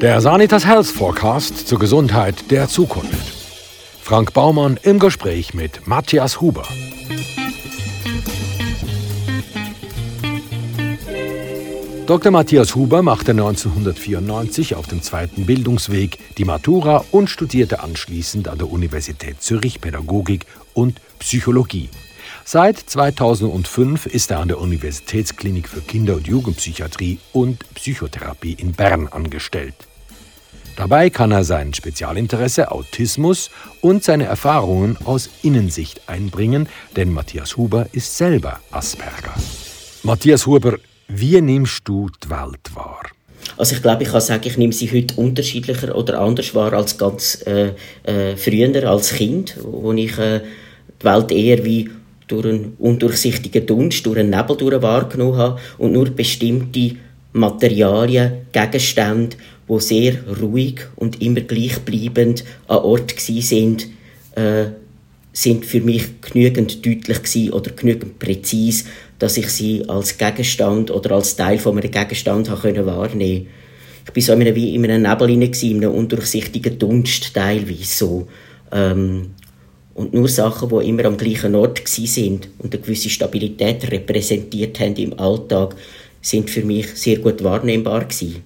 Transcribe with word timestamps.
Der 0.00 0.20
Sanitas 0.20 0.66
Health 0.66 0.88
Forecast 0.88 1.66
zur 1.66 1.78
Gesundheit 1.78 2.50
der 2.50 2.68
Zukunft. 2.68 3.32
Frank 4.02 4.34
Baumann 4.34 4.78
im 4.82 4.98
Gespräch 4.98 5.54
mit 5.54 5.86
Matthias 5.86 6.40
Huber. 6.40 6.64
Dr. 12.06 12.30
Matthias 12.30 12.74
Huber 12.74 13.02
machte 13.02 13.30
1994 13.30 14.74
auf 14.74 14.86
dem 14.86 15.00
zweiten 15.00 15.46
Bildungsweg 15.46 16.18
die 16.36 16.44
Matura 16.44 17.04
und 17.10 17.30
studierte 17.30 17.82
anschließend 17.82 18.48
an 18.48 18.58
der 18.58 18.70
Universität 18.70 19.42
Zürich 19.42 19.80
Pädagogik 19.80 20.44
und 20.74 21.00
Psychologie. 21.18 21.88
Seit 22.48 22.78
2005 22.78 24.06
ist 24.06 24.30
er 24.30 24.38
an 24.38 24.46
der 24.46 24.60
Universitätsklinik 24.60 25.68
für 25.68 25.80
Kinder- 25.80 26.14
und 26.14 26.28
Jugendpsychiatrie 26.28 27.18
und 27.32 27.64
Psychotherapie 27.74 28.52
in 28.52 28.70
Bern 28.70 29.08
angestellt. 29.08 29.74
Dabei 30.76 31.10
kann 31.10 31.32
er 31.32 31.42
sein 31.42 31.74
Spezialinteresse 31.74 32.70
Autismus 32.70 33.50
und 33.80 34.04
seine 34.04 34.26
Erfahrungen 34.26 34.96
aus 35.04 35.28
Innensicht 35.42 36.02
einbringen, 36.08 36.68
denn 36.94 37.12
Matthias 37.12 37.56
Huber 37.56 37.88
ist 37.90 38.16
selber 38.16 38.60
Asperger. 38.70 39.34
Matthias 40.04 40.46
Huber, 40.46 40.78
wie 41.08 41.40
nimmst 41.40 41.80
du 41.82 42.08
die 42.22 42.30
Welt 42.30 42.76
wahr? 42.76 43.02
Also 43.56 43.74
ich 43.74 43.82
glaube, 43.82 44.04
ich 44.04 44.10
kann 44.10 44.20
sagen, 44.20 44.46
ich 44.46 44.56
nehme 44.56 44.72
sie 44.72 44.88
heute 44.92 45.16
unterschiedlicher 45.16 45.96
oder 45.96 46.20
anders 46.20 46.54
wahr 46.54 46.72
als 46.74 46.96
ganz 46.96 47.44
äh, 47.44 47.72
äh, 48.04 48.36
früher, 48.36 48.88
als 48.88 49.14
Kind, 49.14 49.56
wo 49.64 49.92
ich 49.94 50.16
äh, 50.16 50.42
die 51.02 51.04
Welt 51.04 51.32
eher 51.32 51.64
wie 51.64 51.90
durch 52.26 52.46
einen 52.46 52.74
undurchsichtigen 52.78 53.66
Dunst, 53.66 54.04
durch 54.04 54.18
einen 54.18 54.30
Nebel 54.30 54.56
durch 54.56 54.82
wahrgenommen 54.82 55.36
habe 55.36 55.60
und 55.78 55.92
nur 55.92 56.10
bestimmte 56.10 56.96
Materialien, 57.32 58.46
Gegenstände, 58.52 59.36
die 59.68 59.80
sehr 59.80 60.14
ruhig 60.40 60.80
und 60.96 61.20
immer 61.22 61.40
gleichbleibend 61.40 62.44
an 62.68 62.78
Ort 62.78 63.14
sind, 63.18 63.88
äh, 64.34 64.66
sind 65.32 65.66
für 65.66 65.80
mich 65.80 66.20
genügend 66.22 66.84
deutlich 66.84 67.52
oder 67.52 67.70
genügend 67.72 68.18
präzise, 68.18 68.84
dass 69.18 69.36
ich 69.36 69.48
sie 69.48 69.86
als 69.86 70.16
Gegenstand 70.16 70.90
oder 70.90 71.12
als 71.12 71.36
Teil 71.36 71.58
von 71.58 71.76
einem 71.76 71.90
Gegenstand 71.90 72.48
habe 72.48 72.60
können 72.60 72.86
wahrnehmen. 72.86 73.48
Ich 74.06 74.12
bin 74.12 74.22
so 74.22 74.38
wie 74.38 74.74
in 74.74 74.84
einem 74.84 75.02
Nebel 75.02 75.28
hinein, 75.28 75.52
in 75.62 75.76
einem 75.84 75.94
undurchsichtigen 75.94 76.78
Dunst 76.78 77.34
teilweise 77.34 77.84
so. 77.84 78.28
Ähm, 78.72 79.32
und 79.96 80.12
nur 80.12 80.28
Sachen, 80.28 80.68
die 80.68 80.88
immer 80.88 81.06
am 81.06 81.16
gleichen 81.16 81.54
Ort 81.54 81.82
sind 81.88 82.48
und 82.58 82.74
eine 82.74 82.82
gewisse 82.82 83.08
Stabilität 83.08 83.90
repräsentiert 83.90 84.78
haben 84.78 84.94
im 84.96 85.18
Alltag, 85.18 85.74
sind 86.20 86.50
für 86.50 86.62
mich 86.62 86.88
sehr 86.94 87.18
gut 87.18 87.42
wahrnehmbar 87.42 88.04
gewesen. 88.04 88.42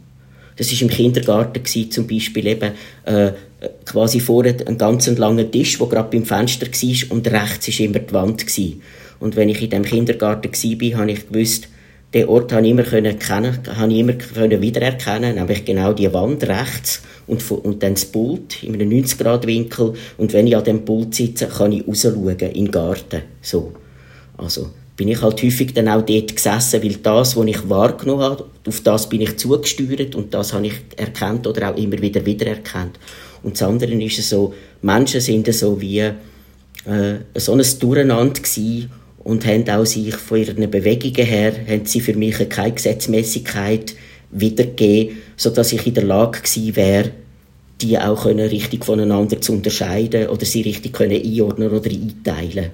Das 0.56 0.70
ist 0.70 0.80
im 0.80 0.88
Kindergarten 0.88 1.62
gewesen, 1.62 1.90
zum 1.90 2.06
Beispiel 2.06 2.46
eben 2.46 2.72
äh, 3.04 3.32
quasi 3.84 4.20
vorne 4.20 4.56
ein 4.64 4.78
ganz 4.78 5.06
langer 5.08 5.50
Tisch, 5.50 5.78
der 5.78 5.86
gerade 5.88 6.10
beim 6.10 6.24
Fenster 6.24 6.66
war 6.66 7.16
und 7.16 7.26
rechts 7.28 7.68
ist 7.68 7.80
immer 7.80 7.98
die 7.98 8.12
Wand 8.12 8.46
gewesen. 8.46 8.82
Und 9.18 9.36
wenn 9.36 9.48
ich 9.48 9.62
in 9.62 9.70
dem 9.70 9.84
Kindergarten 9.84 10.52
war, 10.52 10.98
habe 11.00 11.12
ich 11.12 11.28
gewusst, 11.28 11.68
den 12.12 12.28
Ort 12.28 12.52
habe 12.52 12.64
ich 12.64 12.72
immer 12.72 12.82
können 12.82 13.18
kennen, 13.18 13.58
habe 13.76 13.92
ich 13.92 13.98
immer 13.98 14.14
können 14.14 14.60
wiedererkennen, 14.60 15.36
nämlich 15.36 15.64
genau 15.64 15.92
die 15.92 16.12
Wand 16.12 16.42
rechts 16.44 17.02
und, 17.26 17.48
und 17.50 17.82
dann 17.82 17.94
das 17.94 18.04
Pult 18.06 18.62
in 18.64 18.74
einem 18.74 18.90
90-Grad-Winkel. 18.90 19.94
Und 20.18 20.32
wenn 20.32 20.46
ich 20.46 20.56
an 20.56 20.64
dem 20.64 20.84
Pult 20.84 21.14
sitze, 21.14 21.46
kann 21.46 21.72
ich 21.72 21.86
rausschauen 21.86 22.36
in 22.38 22.64
den 22.64 22.70
Garten. 22.70 23.22
So. 23.40 23.72
Also, 24.36 24.70
bin 24.96 25.08
ich 25.08 25.22
halt 25.22 25.42
häufig 25.42 25.72
dann 25.72 25.88
auch 25.88 26.02
dort 26.02 26.34
gesessen, 26.34 26.82
weil 26.82 26.96
das, 26.96 27.36
was 27.36 27.46
ich 27.46 27.68
wahrgenommen 27.68 28.22
habe, 28.22 28.44
auf 28.66 28.80
das 28.80 29.08
bin 29.08 29.20
ich 29.20 29.38
zugesteuert 29.38 30.14
und 30.14 30.34
das 30.34 30.52
habe 30.52 30.66
ich 30.66 30.74
erkannt 30.96 31.46
oder 31.46 31.70
auch 31.70 31.76
immer 31.76 32.00
wieder 32.02 32.26
wiedererkannt. 32.26 32.98
Und 33.42 33.54
das 33.54 33.62
andere 33.62 33.92
ist 33.92 34.28
so, 34.28 34.52
Menschen 34.82 35.20
sind 35.20 35.52
so 35.54 35.80
wie 35.80 36.00
äh, 36.00 36.12
so 37.34 37.52
ein 37.52 37.62
Durcheinander 37.78 38.40
gewesen 38.40 38.90
und 39.20 39.46
haben 39.46 39.68
auch 39.68 39.84
sich 39.84 40.14
von 40.16 40.38
ihren 40.38 40.70
Bewegungen 40.70 41.26
her, 41.26 41.52
haben 41.68 41.86
sie 41.86 42.00
für 42.00 42.14
mich 42.14 42.48
keine 42.48 42.72
Gesetzmäßigkeit 42.72 43.94
wiedergegeben, 44.30 45.18
sodass 45.36 45.72
ich 45.72 45.86
in 45.86 45.94
der 45.94 46.04
Lage 46.04 46.40
gewesen 46.40 46.76
wäre, 46.76 47.10
die 47.80 47.98
auch 47.98 48.22
können 48.22 48.48
richtig 48.48 48.84
voneinander 48.84 49.40
zu 49.40 49.52
unterscheiden 49.52 50.28
oder 50.28 50.44
sie 50.44 50.62
richtig 50.62 50.92
können 50.92 51.20
einordnen 51.22 51.70
oder 51.70 51.90
einteilen. 51.90 52.70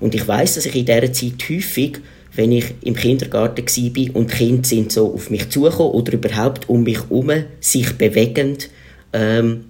Und 0.00 0.14
ich 0.14 0.26
weiß, 0.26 0.56
dass 0.56 0.66
ich 0.66 0.74
in 0.74 0.86
dieser 0.86 1.12
Zeit 1.12 1.48
häufig, 1.48 1.98
wenn 2.34 2.52
ich 2.52 2.66
im 2.82 2.94
Kindergarten 2.94 3.64
war 3.64 4.16
und 4.16 4.32
die 4.32 4.36
Kinder 4.36 4.68
sind 4.68 4.92
so 4.92 5.14
auf 5.14 5.30
mich 5.30 5.48
zugekommen 5.48 5.92
oder 5.92 6.12
überhaupt 6.12 6.68
um 6.68 6.82
mich 6.82 6.98
herum, 7.02 7.32
sich 7.60 7.92
bewegend, 7.92 8.68
ähm, 9.12 9.64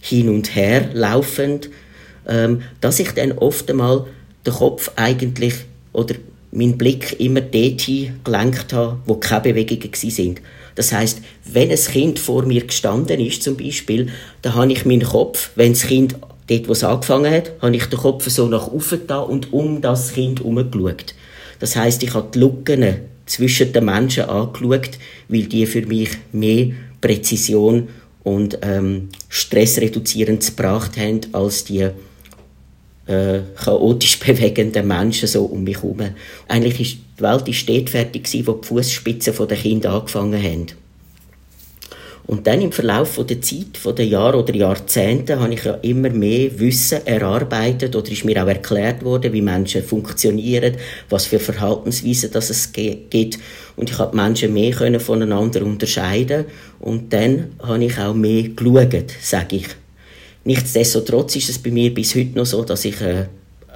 hin 0.00 0.28
und 0.28 0.54
her 0.54 0.90
laufend, 0.94 1.70
ähm, 2.26 2.62
dass 2.80 2.98
ich 2.98 3.10
dann 3.12 3.32
oft 3.32 3.70
einmal 3.70 4.06
den 4.46 4.54
Kopf 4.54 4.90
eigentlich 4.96 5.54
oder 5.92 6.14
meinen 6.50 6.78
Blick 6.78 7.18
immer 7.20 7.40
dorthin 7.40 8.20
gelenkt 8.24 8.72
habe, 8.72 8.98
wo 9.04 9.14
keine 9.16 9.42
Bewegungen 9.42 9.92
sind. 9.94 10.40
Das 10.74 10.92
heißt, 10.92 11.20
wenn 11.44 11.70
ein 11.70 11.76
Kind 11.76 12.18
vor 12.18 12.44
mir 12.44 12.64
gestanden 12.64 13.20
ist, 13.20 13.42
zum 13.42 13.56
Beispiel, 13.56 14.08
dann 14.42 14.54
habe 14.54 14.72
ich 14.72 14.86
meinen 14.86 15.02
Kopf, 15.02 15.50
wenn 15.56 15.72
das 15.72 15.82
Kind 15.82 16.16
dort, 16.48 16.68
wo 16.68 16.72
es 16.72 16.84
angefangen 16.84 17.32
hat, 17.32 17.52
habe 17.60 17.76
ich 17.76 17.86
den 17.86 17.98
Kopf 17.98 18.28
so 18.28 18.46
nach 18.46 18.68
oben 18.68 19.06
da 19.06 19.18
und 19.18 19.52
um 19.52 19.80
das 19.80 20.12
Kind 20.12 20.40
herumgeschaut. 20.40 21.14
Das 21.58 21.76
heißt, 21.76 22.02
ich 22.02 22.14
habe 22.14 22.28
die 22.32 22.38
Lücken 22.38 22.96
zwischen 23.26 23.72
den 23.72 23.84
Menschen 23.84 24.24
angeschaut, 24.24 24.98
weil 25.28 25.42
die 25.42 25.66
für 25.66 25.82
mich 25.82 26.10
mehr 26.32 26.68
Präzision 27.00 27.88
und 28.22 28.58
ähm, 28.62 29.08
stressreduzierend 29.28 30.44
gebracht 30.46 30.96
haben 30.96 31.20
als 31.32 31.64
die 31.64 31.90
äh, 33.08 33.40
chaotisch 33.56 34.18
bewegenden 34.20 34.86
Menschen 34.86 35.28
so 35.28 35.44
um 35.44 35.64
mich 35.64 35.76
herum. 35.76 36.00
Eigentlich 36.46 36.80
ist 36.80 36.98
die 37.18 37.22
Welt 37.22 37.48
ist 37.48 37.68
dort 37.68 37.90
fertig 37.90 38.24
gewesen, 38.24 38.60
die 38.62 38.66
Fußspitzen 38.66 39.34
der 39.48 39.56
Kinder 39.56 39.90
angefangen 39.90 40.40
haben. 40.40 40.66
Und 42.28 42.46
dann 42.46 42.60
im 42.60 42.72
Verlauf 42.72 43.18
der 43.26 43.40
Zeit, 43.40 43.78
von 43.78 43.96
den 43.96 44.10
Jahren 44.10 44.38
oder 44.38 44.54
Jahrzehnten, 44.54 45.40
habe 45.40 45.54
ich 45.54 45.64
ja 45.64 45.72
immer 45.80 46.10
mehr 46.10 46.60
Wissen 46.60 47.06
erarbeitet 47.06 47.96
oder 47.96 48.12
ist 48.12 48.26
mir 48.26 48.44
auch 48.44 48.48
erklärt 48.48 49.02
worden, 49.02 49.32
wie 49.32 49.40
Menschen 49.40 49.82
funktionieren, 49.82 50.76
was 51.08 51.24
für 51.24 51.38
Verhaltensweisen 51.38 52.30
das 52.30 52.50
es 52.50 52.70
gibt. 52.70 53.38
Und 53.76 53.90
ich 53.90 53.98
habe 53.98 54.14
Menschen 54.14 54.52
mehr 54.52 54.72
können 54.72 55.00
voneinander 55.00 55.64
unterscheiden 55.64 56.44
und 56.80 57.14
dann 57.14 57.52
habe 57.62 57.86
ich 57.86 57.98
auch 57.98 58.12
mehr 58.12 58.42
geschaut, 58.50 59.06
sage 59.22 59.56
ich. 59.56 59.68
Nichtsdestotrotz 60.44 61.36
ist 61.36 61.50
es 61.50 61.58
bei 61.58 61.70
mir 61.70 61.92
bis 61.92 62.14
heute 62.14 62.36
noch 62.38 62.46
so, 62.46 62.64
dass 62.64 62.84
ich 62.84 63.00
äh, 63.00 63.26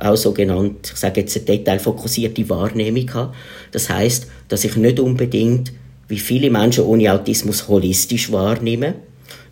auch 0.01 0.17
sogenannt, 0.17 0.91
ich 0.93 0.99
sage 0.99 1.21
jetzt 1.21 1.37
eine 1.37 1.47
detailfokussierte 1.47 2.49
Wahrnehmung 2.49 3.13
habe. 3.15 3.35
Das 3.71 3.89
heißt, 3.89 4.27
dass 4.49 4.65
ich 4.65 4.77
nicht 4.77 5.01
unbedingt 5.01 5.73
wie 6.09 6.19
viele 6.19 6.51
Menschen 6.51 6.85
ohne 6.85 7.13
Autismus 7.13 7.69
holistisch 7.69 8.31
wahrnehme. 8.33 8.95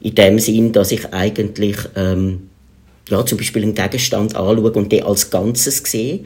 In 0.01 0.15
dem 0.15 0.39
Sinn, 0.39 0.73
dass 0.73 0.93
ich 0.93 1.13
eigentlich 1.13 1.77
ähm, 1.97 2.51
ja, 3.09 3.25
zum 3.25 3.39
Beispiel 3.39 3.63
einen 3.63 3.75
Gegenstand 3.75 4.37
anschaue 4.37 4.73
und 4.73 4.93
den 4.93 5.03
als 5.03 5.31
Ganzes 5.31 5.79
sehe, 5.79 6.21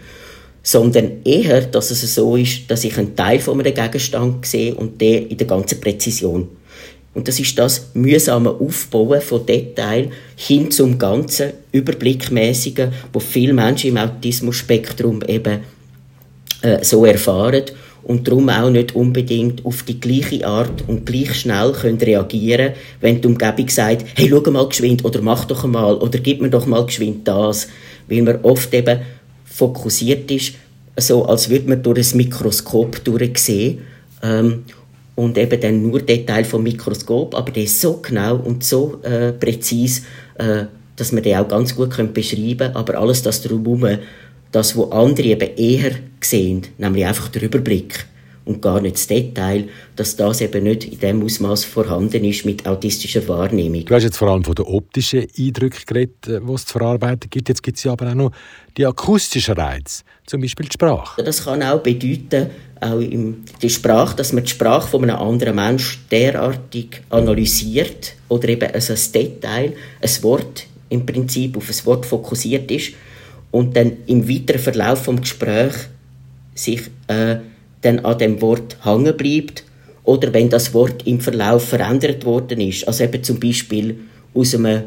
sondern 0.63 1.23
eher, 1.25 1.63
dass 1.63 1.91
es 1.91 2.15
so 2.15 2.37
ist, 2.37 2.71
dass 2.71 2.85
ich 2.85 2.97
einen 2.99 3.15
Teil 3.15 3.39
von 3.39 3.61
einem 3.61 3.75
Gegenstand 3.75 4.47
sehe 4.47 4.75
und 4.75 5.01
den 5.01 5.29
in 5.29 5.37
der 5.37 5.47
ganzen 5.47 5.81
Präzision. 5.81 6.49
Und 7.15 7.29
das 7.29 7.39
ist 7.39 7.57
das 7.59 7.91
mühsame 7.95 8.51
Aufbauen 8.51 9.21
von 9.21 9.47
Details 9.47 10.09
hin 10.37 10.71
zum 10.71 10.99
ganzen 10.99 11.53
Überblickmäßigen, 11.71 12.93
wo 13.13 13.21
viele 13.21 13.53
Menschen 13.53 13.91
im 13.91 13.99
Autismus-Spektrum 13.99 15.23
eben 15.27 15.61
äh, 16.63 16.83
so 16.85 17.05
erfahren 17.05 17.63
und 18.03 18.29
darum 18.29 18.49
auch 18.49 18.71
nicht 18.71 18.95
unbedingt 18.95 19.65
auf 19.65 19.83
die 19.83 19.99
gleiche 19.99 20.47
Art 20.47 20.85
und 20.89 21.07
gleich 21.07 21.35
schnell 21.35 21.73
können 21.73 21.99
reagieren 21.99 22.73
wenn 23.01 23.21
die 23.21 23.29
Umgebung 23.29 23.69
sagt, 23.69 24.05
hey, 24.15 24.29
schau 24.29 24.51
mal 24.51 24.69
geschwind 24.69 25.05
oder 25.05 25.23
mach 25.23 25.45
doch 25.47 25.65
mal 25.67 25.95
oder 25.95 26.19
gib 26.19 26.41
mir 26.41 26.51
doch 26.51 26.67
mal 26.67 26.85
geschwind 26.85 27.27
das. 27.27 27.69
Weil 28.09 28.23
man 28.23 28.41
oft 28.43 28.73
eben 28.75 29.01
fokussiert 29.45 30.31
ist, 30.31 30.55
so 30.97 31.25
als 31.25 31.49
würde 31.49 31.69
man 31.69 31.83
durch 31.83 32.13
ein 32.13 32.19
Mikroskop 32.19 33.03
durchsehen 33.05 33.81
ähm, 34.23 34.65
und 35.15 35.39
eben 35.39 35.61
dann 35.61 35.83
nur 35.83 36.01
Detail 36.01 36.45
vom 36.45 36.63
Mikroskop, 36.63 37.35
aber 37.35 37.51
der 37.53 37.65
ist 37.65 37.81
so 37.81 37.99
genau 37.99 38.37
und 38.37 38.65
so 38.65 39.01
äh, 39.03 39.33
präzise, 39.33 40.03
äh, 40.39 40.65
dass 40.97 41.13
man 41.13 41.23
den 41.23 41.37
auch 41.37 41.49
ganz 41.49 41.75
gut 41.75 41.91
beschreiben 42.15 42.59
können, 42.59 42.77
aber 42.77 42.99
alles 42.99 43.23
das 43.23 43.43
drumherum 43.43 43.99
das, 44.53 44.77
was 44.79 44.93
andere 44.93 45.29
eben 45.29 45.57
eher 45.57 45.93
sehen, 46.21 46.63
nämlich 46.79 47.05
einfach 47.05 47.29
der 47.29 47.43
Überblick 47.43 48.07
und 48.45 48.61
gar 48.61 48.81
nicht 48.81 48.97
das 48.97 49.07
Detail, 49.07 49.69
dass 49.97 50.17
das 50.17 50.41
eben 50.41 50.65
nicht 50.65 50.85
in 50.85 51.01
dem 51.01 51.23
Ausmaß 51.23 51.65
vorhanden 51.65 52.25
ist 52.25 52.45
mit 52.45 52.67
autistischer 52.67 53.27
Wahrnehmung. 53.27 53.85
Du 53.85 53.95
hast 53.95 54.05
jetzt 54.05 54.19
vor 54.19 54.29
allem 54.29 54.45
von 54.45 54.55
den 54.55 54.67
optischen 54.67 55.27
Eindrücken 55.39 55.81
geredet, 55.87 56.29
äh, 56.29 56.41
die 56.41 56.53
es 56.53 56.67
zu 56.67 56.73
verarbeiten 56.73 57.31
gibt. 57.31 57.49
Jetzt 57.49 57.63
gibt 57.63 57.79
es 57.79 57.85
ja 57.85 57.93
aber 57.93 58.11
auch 58.11 58.15
noch 58.15 58.31
die 58.77 58.87
akustischen 58.87 59.55
Reize, 59.55 60.03
zum 60.27 60.41
Beispiel 60.41 60.67
die 60.67 60.75
Sprache. 60.75 61.23
Das 61.23 61.45
kann 61.45 61.63
auch 61.63 61.81
bedeuten, 61.81 62.51
auch 62.85 63.01
in 63.01 63.45
der 63.63 63.69
Sprache, 63.69 64.17
dass 64.17 64.33
man 64.33 64.45
die 64.45 64.51
Sprache 64.51 64.89
von 64.89 65.03
einem 65.03 65.17
anderen 65.17 65.57
Menschen 65.57 66.01
derartig 66.11 67.03
analysiert 67.11 68.15
oder 68.29 68.49
eben 68.49 68.73
also 68.73 68.93
ein 68.93 69.13
Detail, 69.13 69.73
ein 70.01 70.23
Wort 70.23 70.67
im 70.91 71.07
Prinzip 71.07 71.57
auf 71.57 71.69
ein 71.69 71.87
Wort 71.87 72.07
fokussiert 72.07 72.71
ist 72.71 72.93
und 73.51 73.77
dann 73.77 73.93
im 74.07 74.29
weiteren 74.29 74.61
Verlauf 74.61 75.05
vom 75.05 75.21
Gespräch 75.21 75.75
sich 76.55 76.83
äh, 77.09 77.37
dann 77.81 78.01
an 78.01 78.19
dem 78.19 78.41
Wort 78.41 78.77
hängen 78.83 79.17
bleibt 79.17 79.65
oder 80.05 80.33
wenn 80.33 80.51
das 80.51 80.75
Wort 80.75 81.07
im 81.07 81.21
Verlauf 81.21 81.69
verändert 81.69 82.25
worden 82.25 82.61
ist. 82.61 82.87
Also 82.87 83.05
eben 83.05 83.23
zum 83.23 83.41
Beispiel 83.41 83.99
aus 84.35 84.55
einem, 84.55 84.83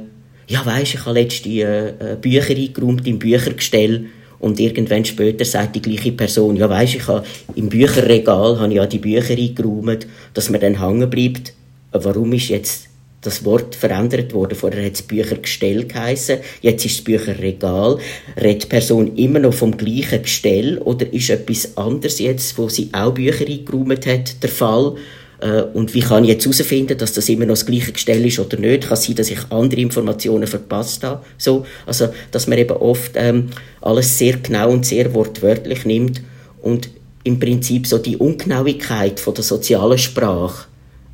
ja 0.48 0.66
weisst, 0.66 0.94
ich 0.94 1.06
habe 1.06 1.20
letzte 1.20 1.50
äh, 1.50 2.18
Bücher 2.20 2.56
eingeräumt 2.56 3.08
im 3.08 3.20
Büchergestell 3.20 4.06
und 4.40 4.60
irgendwann 4.60 5.06
später 5.06 5.46
sagt 5.46 5.76
die 5.76 5.82
gleiche 5.82 6.12
Person, 6.12 6.56
ja 6.56 6.70
weisst, 6.70 6.96
ich 6.96 7.08
habe 7.08 7.26
im 7.56 7.70
Bücherregal 7.70 8.60
habe 8.60 8.70
ich 8.70 8.76
ja 8.76 8.86
die 8.86 9.00
Bücher 9.00 9.34
eingeräumt, 9.34 10.08
dass 10.34 10.50
man 10.50 10.62
dann 10.62 10.80
hängen 10.80 11.10
bleibt. 11.10 11.54
Warum 11.92 12.34
ist 12.34 12.50
jetzt 12.50 12.88
das 13.22 13.44
Wort 13.44 13.76
verändert 13.76 14.34
worden. 14.34 14.56
Vorher 14.56 14.86
hat 14.86 14.94
es 14.94 15.02
Büchergestell 15.02 15.86
geheißen, 15.86 16.40
jetzt 16.62 16.86
ist 16.86 17.00
es 17.00 17.04
Bücherregal. 17.04 18.00
Redet 18.42 18.64
die 18.64 18.68
Person 18.68 19.16
immer 19.18 19.40
noch 19.40 19.54
vom 19.54 19.76
gleichen 19.76 20.22
Gestell 20.22 20.78
oder 20.78 21.12
ist 21.12 21.30
etwas 21.30 21.78
anderes 21.78 22.20
jetzt, 22.20 22.58
wo 22.58 22.70
sie 22.70 22.90
auch 22.94 23.14
Bücher 23.14 23.46
eingeräumt 23.46 24.06
hat, 24.06 24.42
der 24.42 24.50
Fall? 24.50 24.96
Äh, 25.40 25.62
und 25.74 25.94
wie 25.94 26.00
kann 26.00 26.24
ich 26.24 26.32
jetzt 26.32 26.46
herausfinden, 26.46 26.98
dass 26.98 27.14
das 27.14 27.30
immer 27.30 27.46
noch 27.46 27.54
das 27.54 27.66
gleiche 27.66 27.92
Gestell 27.92 28.26
ist 28.26 28.40
oder 28.40 28.58
nicht? 28.58 28.88
Kann 28.88 28.98
sein, 28.98 29.16
dass 29.16 29.30
ich 29.30 29.40
andere 29.50 29.82
Informationen 29.82 30.48
verpasst 30.48 31.04
habe. 31.04 31.24
So, 31.38 31.66
also, 31.86 32.10
dass 32.32 32.48
man 32.48 32.58
eben 32.58 32.78
oft 32.78 33.12
ähm, 33.16 33.50
alles 33.82 34.18
sehr 34.18 34.38
genau 34.38 34.72
und 34.72 34.86
sehr 34.86 35.14
wortwörtlich 35.14 35.86
nimmt 35.86 36.22
und 36.62 36.90
im 37.24 37.40
Prinzip 37.40 37.86
so 37.88 37.98
die 37.98 38.18
Ungenauigkeit 38.18 39.20
von 39.20 39.34
der 39.34 39.44
sozialen 39.44 39.98
Sprache 39.98 40.66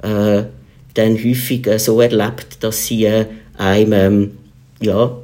äh, 0.03 0.43
dann 0.93 1.15
häufig 1.15 1.65
äh, 1.67 1.79
so 1.79 1.99
erlebt, 2.01 2.57
dass 2.59 2.85
sie 2.85 3.05
äh, 3.05 3.25
einem 3.57 3.93
ähm, 3.93 4.31
ja, 4.79 5.17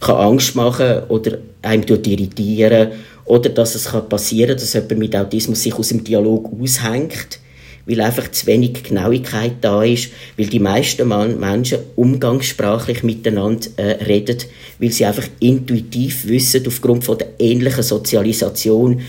kann 0.00 0.16
Angst 0.16 0.54
machen 0.56 1.02
oder 1.08 1.38
einem 1.62 1.82
irritieren 1.82 2.92
oder 3.24 3.50
dass 3.50 3.74
es 3.74 3.86
kann 3.86 4.08
passieren 4.08 4.56
dass 4.56 4.72
jemand 4.72 4.98
mit 4.98 5.16
Autismus 5.16 5.62
sich 5.62 5.74
aus 5.74 5.88
dem 5.88 6.04
Dialog 6.04 6.50
aushängt, 6.58 7.40
weil 7.88 8.02
einfach 8.02 8.30
zu 8.30 8.46
wenig 8.46 8.84
Genauigkeit 8.84 9.54
da 9.62 9.82
ist, 9.82 10.10
weil 10.36 10.46
die 10.46 10.60
meisten 10.60 11.08
Menschen 11.08 11.78
umgangssprachlich 11.96 13.02
miteinander 13.02 13.66
äh, 13.76 14.04
reden, 14.04 14.36
weil 14.78 14.92
sie 14.92 15.06
einfach 15.06 15.26
intuitiv 15.40 16.28
wissen, 16.28 16.66
aufgrund 16.66 17.04
von 17.04 17.18
der 17.18 17.28
ähnlichen 17.38 17.82
Sozialisation, 17.82 19.00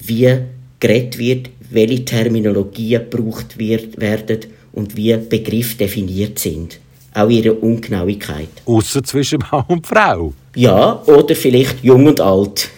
wie 0.00 0.38
geredet 0.80 1.18
wird, 1.18 1.50
welche 1.70 2.04
Terminologien 2.04 3.02
gebraucht 3.10 3.58
wird, 3.58 4.00
werden 4.00 4.40
und 4.72 4.96
wie 4.96 5.14
Begriffe 5.16 5.76
definiert 5.76 6.38
sind. 6.38 6.80
Auch 7.14 7.28
ihre 7.28 7.52
Ungenauigkeit. 7.52 8.48
Außer 8.64 9.02
zwischen 9.04 9.40
Mann 9.50 9.64
und 9.68 9.86
Frau. 9.86 10.32
Ja, 10.56 11.02
oder 11.04 11.34
vielleicht 11.36 11.84
jung 11.84 12.06
und 12.06 12.20
alt. 12.20 12.70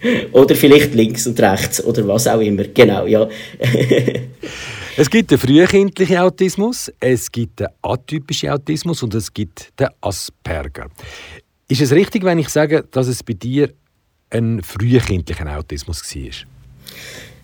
oder 0.32 0.54
vielleicht 0.56 0.94
links 0.94 1.26
und 1.28 1.38
rechts 1.40 1.84
oder 1.84 2.06
was 2.08 2.26
auch 2.26 2.40
immer. 2.40 2.64
Genau, 2.64 3.06
ja. 3.06 3.28
es 5.00 5.08
gibt 5.08 5.30
den 5.30 5.38
frühkindlichen 5.38 6.16
Autismus, 6.16 6.90
es 6.98 7.30
gibt 7.30 7.60
den 7.60 7.68
atypischen 7.82 8.50
Autismus 8.50 9.00
und 9.04 9.14
es 9.14 9.32
gibt 9.32 9.72
den 9.78 9.86
Asperger. 10.00 10.88
Ist 11.68 11.82
es 11.82 11.92
richtig, 11.92 12.24
wenn 12.24 12.40
ich 12.40 12.48
sage, 12.48 12.84
dass 12.90 13.06
es 13.06 13.22
bei 13.22 13.34
dir 13.34 13.70
ein 14.30 14.60
frühkindlicher 14.60 15.56
Autismus 15.56 16.02
war? 16.02 16.32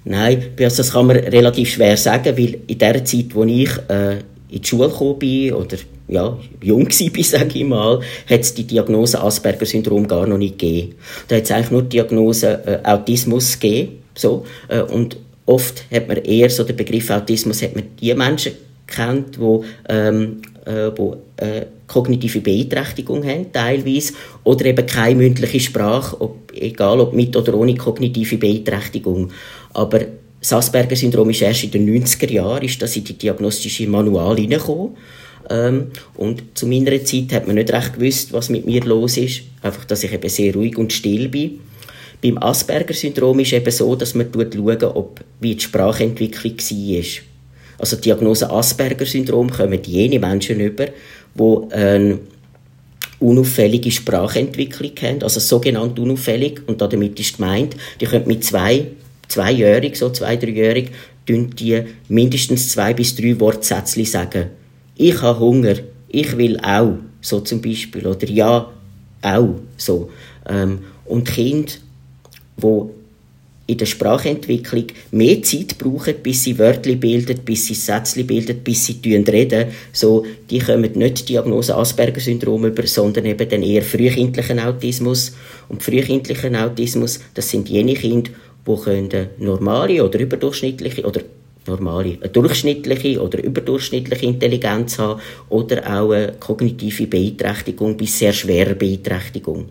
Nein, 0.02 0.50
das 0.56 0.92
kann 0.92 1.06
man 1.06 1.16
relativ 1.16 1.70
schwer 1.70 1.96
sagen, 1.96 2.36
weil 2.36 2.58
in 2.66 2.76
der 2.76 3.04
Zeit, 3.04 3.32
wo 3.32 3.44
ich 3.44 3.70
äh, 3.88 4.18
in 4.48 4.60
die 4.60 4.66
Schule 4.66 4.88
gekommen 4.88 5.20
bin 5.20 5.52
oder 5.52 5.76
ja, 6.08 6.36
jung 6.60 6.86
war, 6.88 7.22
sage 7.22 7.58
ich 7.60 7.64
mal, 7.64 8.00
hat 8.28 8.40
es 8.40 8.52
die 8.52 8.64
Diagnose 8.64 9.20
Asperger-Syndrom 9.20 10.08
gar 10.08 10.26
noch 10.26 10.38
nicht 10.38 10.58
gegeben. 10.58 10.96
Da 11.28 11.36
hat 11.36 11.44
es 11.44 11.52
eigentlich 11.52 11.70
nur 11.70 11.82
die 11.82 11.90
Diagnose 11.90 12.62
äh, 12.66 12.84
Autismus 12.84 13.60
gegeben. 13.60 14.02
So, 14.16 14.44
äh, 14.68 14.80
und 14.80 15.16
oft 15.46 15.84
hat 15.90 16.08
man 16.08 16.18
eher 16.18 16.50
so 16.50 16.64
den 16.64 16.76
Begriff 16.76 17.10
Autismus, 17.10 17.62
hat 17.62 17.74
man 17.74 17.84
die 18.00 18.14
Menschen 18.14 18.52
kennt, 18.86 19.38
wo, 19.38 19.64
ähm, 19.88 20.42
äh, 20.64 20.90
wo 20.96 21.16
äh, 21.36 21.66
kognitive 21.86 22.40
Beeinträchtigung 22.40 23.24
haben, 23.24 23.52
teilweise, 23.52 24.14
oder 24.44 24.66
eben 24.66 24.86
keine 24.86 25.16
mündliche 25.16 25.60
Sprache, 25.60 26.20
ob, 26.20 26.52
egal 26.54 27.00
ob 27.00 27.12
mit 27.12 27.36
oder 27.36 27.54
ohne 27.54 27.74
kognitive 27.74 28.38
Beeinträchtigung. 28.38 29.30
Aber 29.72 30.00
das 30.40 30.52
Asperger-Syndrom 30.52 31.30
ist 31.30 31.42
erst 31.42 31.64
in 31.64 31.70
den 31.70 32.04
90er 32.04 32.30
Jahren 32.30 32.64
ist 32.64 32.80
das 32.82 32.96
in 32.96 33.04
die 33.04 33.14
diagnostische 33.14 33.86
Manual 33.86 34.36
hineingekommen. 34.36 34.96
Ähm, 35.50 35.86
und 36.16 36.42
zu 36.54 36.66
meiner 36.66 37.04
Zeit 37.04 37.32
hat 37.32 37.46
man 37.46 37.56
nicht 37.56 37.72
recht 37.72 37.94
gewusst, 37.94 38.32
was 38.32 38.48
mit 38.48 38.66
mir 38.66 38.82
los 38.84 39.16
ist. 39.16 39.42
Einfach, 39.62 39.84
dass 39.84 40.04
ich 40.04 40.12
eben 40.12 40.28
sehr 40.28 40.54
ruhig 40.54 40.76
und 40.76 40.92
still 40.92 41.28
bin. 41.28 41.60
Beim 42.24 42.38
Asperger-Syndrom 42.38 43.40
ist 43.40 43.52
eben 43.52 43.70
so, 43.70 43.94
dass 43.96 44.14
man 44.14 44.28
schaut, 44.32 44.82
ob, 44.82 45.20
wie 45.40 45.56
die 45.56 45.60
Sprachentwicklung 45.60 46.56
war. 46.56 47.04
Also 47.76 47.96
die 47.96 48.02
Diagnose 48.02 48.50
Asperger-Syndrom 48.50 49.50
kommen 49.50 49.82
jene 49.84 50.18
Menschen 50.18 50.58
über, 50.58 50.86
die 51.34 51.74
eine 51.74 52.18
unauffällige 53.20 53.90
Sprachentwicklung 53.90 54.92
haben, 55.02 55.22
also 55.22 55.38
sogenannt 55.38 55.98
unauffällig, 55.98 56.62
und 56.66 56.80
damit 56.80 57.20
ist 57.20 57.36
gemeint, 57.36 57.76
die 58.00 58.06
können 58.06 58.26
mit 58.26 58.42
zwei 58.42 58.86
zweijährig, 59.28 59.94
so 59.96 60.08
zwei, 60.08 60.36
dreijährig, 60.36 60.92
die 61.28 61.82
mindestens 62.08 62.70
zwei 62.70 62.94
bis 62.94 63.16
drei 63.16 63.38
Wortsätze 63.38 64.02
sagen. 64.06 64.46
Ich 64.96 65.20
habe 65.20 65.40
Hunger, 65.40 65.74
ich 66.08 66.38
will 66.38 66.58
auch, 66.60 66.94
so 67.20 67.40
zum 67.40 67.60
Beispiel, 67.60 68.06
oder 68.06 68.26
ja, 68.30 68.72
auch, 69.20 69.54
so. 69.76 70.10
Ähm, 70.48 70.78
und 71.04 71.28
Kinder, 71.28 71.72
die 72.56 72.82
in 73.66 73.78
der 73.78 73.86
Sprachentwicklung 73.86 74.84
mehr 75.10 75.42
Zeit 75.42 75.78
brauchen, 75.78 76.16
bis 76.22 76.44
sie 76.44 76.58
Wörter 76.58 76.94
bilden, 76.96 77.38
bis 77.44 77.66
sie 77.66 77.74
Sätze 77.74 78.22
bilden, 78.24 78.58
bis 78.62 78.86
sie 78.86 79.00
reden, 79.04 79.68
so, 79.92 80.26
die 80.50 80.58
kommen 80.58 80.92
nicht 80.94 81.20
die 81.20 81.32
Diagnose 81.32 81.74
Asperger-Syndrom 81.74 82.66
über, 82.66 82.86
sondern 82.86 83.24
eben 83.24 83.48
den 83.48 83.62
eher 83.62 83.82
frühkindlichen 83.82 84.60
Autismus. 84.60 85.32
Und 85.70 85.82
frühkindlichen 85.82 86.56
Autismus, 86.56 87.20
das 87.32 87.48
sind 87.48 87.70
jene 87.70 87.94
Kinder, 87.94 88.30
die 88.66 88.76
können 88.82 89.28
normale 89.38 90.04
oder 90.04 90.18
überdurchschnittliche 90.18 91.02
oder 91.02 91.22
normale, 91.66 92.18
eine 92.20 92.28
durchschnittliche 92.28 93.22
oder 93.22 93.42
überdurchschnittliche 93.42 94.26
Intelligenz 94.26 94.98
haben 94.98 95.20
oder 95.48 95.78
auch 95.86 96.12
eine 96.12 96.34
kognitive 96.38 97.06
Beeinträchtigung 97.06 97.96
bis 97.96 98.18
sehr 98.18 98.34
schwere 98.34 98.74
Beeinträchtigung. 98.74 99.66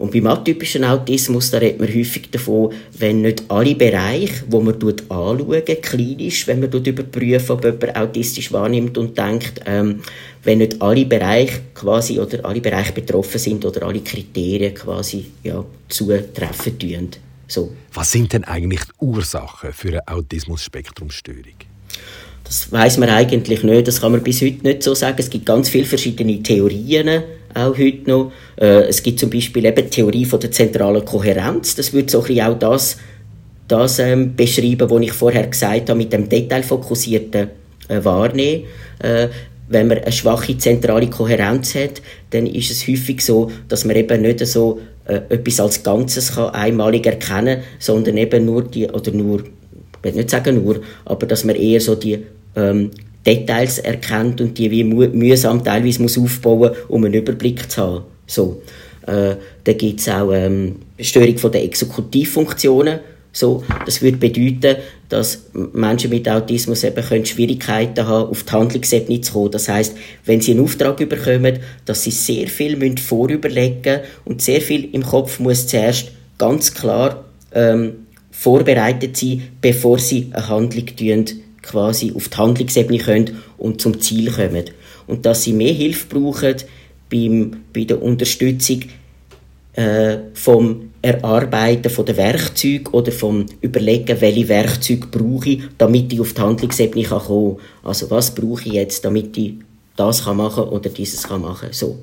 Und 0.00 0.12
beim 0.12 0.28
atypischen 0.28 0.82
Autismus, 0.82 1.50
da 1.50 1.58
redet 1.58 1.78
man 1.78 1.88
häufig 1.88 2.30
davon, 2.30 2.72
wenn 2.98 3.20
nicht 3.20 3.42
alle 3.48 3.74
Bereiche, 3.74 4.44
wo 4.48 4.62
man 4.62 4.74
anschauen, 4.76 5.62
klinisch, 5.82 6.46
wenn 6.46 6.60
man 6.60 6.72
überprüft, 6.72 7.50
ob 7.50 7.62
jemand 7.62 7.96
autistisch 7.96 8.50
wahrnimmt 8.50 8.96
und 8.96 9.18
denkt, 9.18 9.60
ähm, 9.66 10.00
wenn 10.42 10.58
nicht 10.58 10.80
alle 10.80 11.04
Bereiche 11.04 11.60
quasi 11.74 12.18
oder 12.18 12.42
alle 12.46 12.62
Bereiche 12.62 12.94
betroffen 12.94 13.38
sind 13.38 13.62
oder 13.62 13.82
alle 13.82 14.00
Kriterien 14.00 14.72
quasi 14.72 15.26
ja, 15.42 15.62
zutreffen 15.86 16.78
tun. 16.78 17.10
So. 17.46 17.70
Was 17.92 18.10
sind 18.10 18.32
denn 18.32 18.44
eigentlich 18.44 18.80
die 18.84 19.04
Ursachen 19.04 19.74
für 19.74 19.88
eine 19.88 20.08
Autismus-Spektrum-Störung? 20.08 21.60
Das 22.44 22.72
weiß 22.72 22.96
man 22.96 23.10
eigentlich 23.10 23.62
nicht. 23.62 23.86
Das 23.86 24.00
kann 24.00 24.12
man 24.12 24.22
bis 24.22 24.40
heute 24.40 24.66
nicht 24.66 24.82
so 24.82 24.94
sagen. 24.94 25.16
Es 25.18 25.28
gibt 25.28 25.44
ganz 25.44 25.68
viele 25.68 25.84
verschiedene 25.84 26.42
Theorien 26.42 27.22
auch 27.54 27.76
heute 27.76 28.10
noch. 28.10 28.32
Äh, 28.56 28.88
es 28.88 29.02
gibt 29.02 29.20
zum 29.20 29.30
Beispiel 29.30 29.64
eben 29.64 29.84
die 29.84 29.90
Theorie 29.90 30.24
von 30.24 30.40
der 30.40 30.50
zentralen 30.50 31.04
Kohärenz. 31.04 31.74
Das 31.74 31.92
würde 31.92 32.10
so 32.10 32.20
ein 32.20 32.26
bisschen 32.26 32.46
auch 32.46 32.58
das, 32.58 32.96
das 33.68 33.98
ähm, 33.98 34.34
beschreiben, 34.36 34.90
was 34.90 35.02
ich 35.02 35.12
vorher 35.12 35.46
gesagt 35.46 35.90
habe, 35.90 35.98
mit 35.98 36.12
dem 36.12 36.28
detailfokussierten 36.28 37.48
äh, 37.88 38.04
Wahrnehmen. 38.04 38.64
Äh, 39.00 39.28
wenn 39.68 39.86
man 39.86 39.98
eine 39.98 40.10
schwache 40.10 40.58
zentrale 40.58 41.08
Kohärenz 41.08 41.76
hat, 41.76 42.02
dann 42.30 42.46
ist 42.46 42.70
es 42.72 42.86
häufig 42.88 43.24
so, 43.24 43.52
dass 43.68 43.84
man 43.84 43.94
eben 43.94 44.22
nicht 44.22 44.44
so 44.46 44.80
äh, 45.04 45.20
etwas 45.28 45.60
als 45.60 45.82
Ganzes 45.82 46.34
kann 46.34 46.50
einmalig 46.50 47.06
erkennen 47.06 47.62
sondern 47.78 48.16
eben 48.16 48.44
nur 48.44 48.64
die, 48.64 48.88
oder 48.88 49.12
nur, 49.12 49.40
ich 49.40 50.02
will 50.02 50.12
nicht 50.12 50.30
sagen 50.30 50.64
nur, 50.64 50.80
aber 51.04 51.26
dass 51.26 51.44
man 51.44 51.54
eher 51.54 51.80
so 51.80 51.94
die 51.94 52.18
ähm, 52.56 52.90
Details 53.26 53.78
erkennt 53.78 54.40
und 54.40 54.56
die 54.56 54.70
wie 54.70 54.84
mühsam 54.84 55.62
teilweise 55.62 56.02
muss 56.02 56.18
aufbauen 56.18 56.72
um 56.88 57.04
einen 57.04 57.14
Überblick 57.14 57.70
zu 57.70 57.82
haben. 57.82 58.04
So. 58.26 58.62
Äh, 59.06 59.36
da 59.64 59.72
gibt 59.72 60.00
es 60.00 60.08
auch 60.08 60.32
ähm, 60.32 60.76
Störung 60.98 61.38
von 61.38 61.52
der 61.52 61.64
Exekutivfunktionen, 61.64 63.00
so, 63.32 63.62
das 63.86 64.02
würde 64.02 64.16
bedeuten, 64.16 64.80
dass 65.08 65.44
Menschen 65.52 66.10
mit 66.10 66.28
Autismus 66.28 66.82
eben 66.82 67.04
können 67.04 67.24
Schwierigkeiten 67.24 68.06
haben, 68.06 68.30
auf 68.30 68.42
die 68.42 68.52
Handlungsebene 68.52 69.20
zu 69.20 69.32
kommen. 69.32 69.52
Das 69.52 69.68
heißt, 69.68 69.96
wenn 70.24 70.40
sie 70.40 70.52
einen 70.52 70.64
Auftrag 70.64 70.96
bekommen, 70.96 71.60
dass 71.84 72.02
sie 72.02 72.10
sehr 72.10 72.48
viel 72.48 72.76
müssen 72.76 72.98
vorüberlegen 72.98 74.00
und 74.24 74.42
sehr 74.42 74.60
viel 74.60 74.88
im 74.92 75.04
Kopf 75.04 75.38
muss 75.38 75.68
zuerst 75.68 76.10
ganz 76.38 76.74
klar 76.74 77.24
ähm, 77.52 78.06
vorbereitet 78.32 79.16
sein, 79.16 79.42
bevor 79.60 79.98
sie 79.98 80.30
eine 80.32 80.48
Handlung 80.48 80.86
quasi 81.62 82.12
auf 82.14 82.28
die 82.28 82.36
Handlungsebene 82.36 82.98
können 82.98 83.42
und 83.58 83.80
zum 83.80 84.00
Ziel 84.00 84.30
kommen. 84.30 84.64
Und 85.06 85.26
dass 85.26 85.44
sie 85.44 85.52
mehr 85.52 85.72
Hilfe 85.72 86.06
brauchen 86.08 86.56
beim, 87.10 87.64
bei 87.72 87.84
der 87.84 88.02
Unterstützung 88.02 88.82
äh, 89.74 90.18
vom 90.34 90.90
Erarbeiten 91.02 92.04
der 92.04 92.16
Werkzeuge 92.16 92.90
oder 92.92 93.12
vom 93.12 93.46
Überlegen, 93.60 94.20
welche 94.20 94.48
Werkzeuge 94.48 95.06
brauche 95.06 95.48
ich, 95.50 95.62
damit 95.78 96.12
ich 96.12 96.20
auf 96.20 96.34
die 96.34 96.40
Handlungsebene 96.40 97.04
kann 97.04 97.20
kommen 97.20 97.56
kann. 97.56 97.88
Also 97.88 98.10
was 98.10 98.34
brauche 98.34 98.66
ich 98.66 98.74
jetzt, 98.74 99.04
damit 99.04 99.36
ich 99.36 99.54
das 99.96 100.24
kann 100.24 100.36
machen 100.36 100.64
oder 100.64 100.90
dieses 100.90 101.22
kann 101.24 101.42
machen. 101.42 101.68
So. 101.72 101.98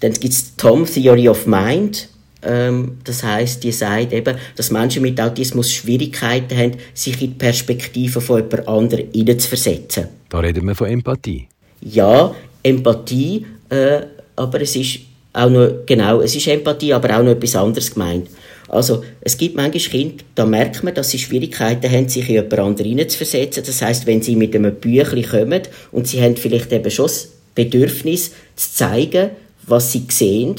Dann 0.00 0.12
gibt 0.12 0.32
es 0.32 0.56
Tom 0.56 0.84
Theory 0.86 1.28
of 1.28 1.46
Mind. 1.46 2.08
Ähm, 2.46 2.98
das 3.04 3.22
heißt, 3.22 3.62
die 3.64 3.72
sagt 3.72 4.12
eben, 4.12 4.36
dass 4.56 4.70
Menschen 4.70 5.02
mit 5.02 5.20
Autismus 5.20 5.72
Schwierigkeiten 5.72 6.56
haben, 6.56 6.72
sich 6.92 7.20
in 7.20 7.30
die 7.30 7.34
Perspektive 7.34 8.20
von 8.20 8.42
jemand 8.42 8.68
anderem 8.68 9.06
hineinzuversetzen. 9.12 10.08
Da 10.28 10.40
reden 10.40 10.66
wir 10.66 10.74
von 10.74 10.88
Empathie. 10.88 11.48
Ja, 11.80 12.34
Empathie, 12.62 13.46
äh, 13.68 14.00
aber 14.36 14.60
es 14.60 14.76
ist 14.76 15.00
auch 15.32 15.50
noch, 15.50 15.68
genau, 15.86 16.20
es 16.20 16.34
ist 16.36 16.46
Empathie, 16.46 16.92
aber 16.92 17.18
auch 17.18 17.22
noch 17.22 17.32
etwas 17.32 17.56
anderes 17.56 17.92
gemeint. 17.92 18.28
Also, 18.68 19.04
es 19.20 19.36
gibt 19.36 19.56
manchmal 19.56 19.82
Kinder, 19.82 20.24
da 20.34 20.46
merkt 20.46 20.82
man, 20.82 20.94
dass 20.94 21.10
sie 21.10 21.18
Schwierigkeiten 21.18 21.90
haben, 21.90 22.08
sich 22.08 22.28
in 22.28 22.36
jemand 22.36 22.58
anderen 22.58 22.88
hineinzuversetzen. 22.88 23.62
Das 23.64 23.82
heißt, 23.82 24.06
wenn 24.06 24.22
sie 24.22 24.36
mit 24.36 24.54
einem 24.54 24.74
Büchlein 24.74 25.24
kommen 25.24 25.62
und 25.92 26.08
sie 26.08 26.22
haben 26.22 26.36
vielleicht 26.36 26.72
eben 26.72 26.90
schon 26.90 27.06
das 27.06 27.28
Bedürfnis 27.54 28.32
zu 28.56 28.72
zeigen, 28.72 29.30
was 29.66 29.92
sie 29.92 30.04
sehen, 30.08 30.56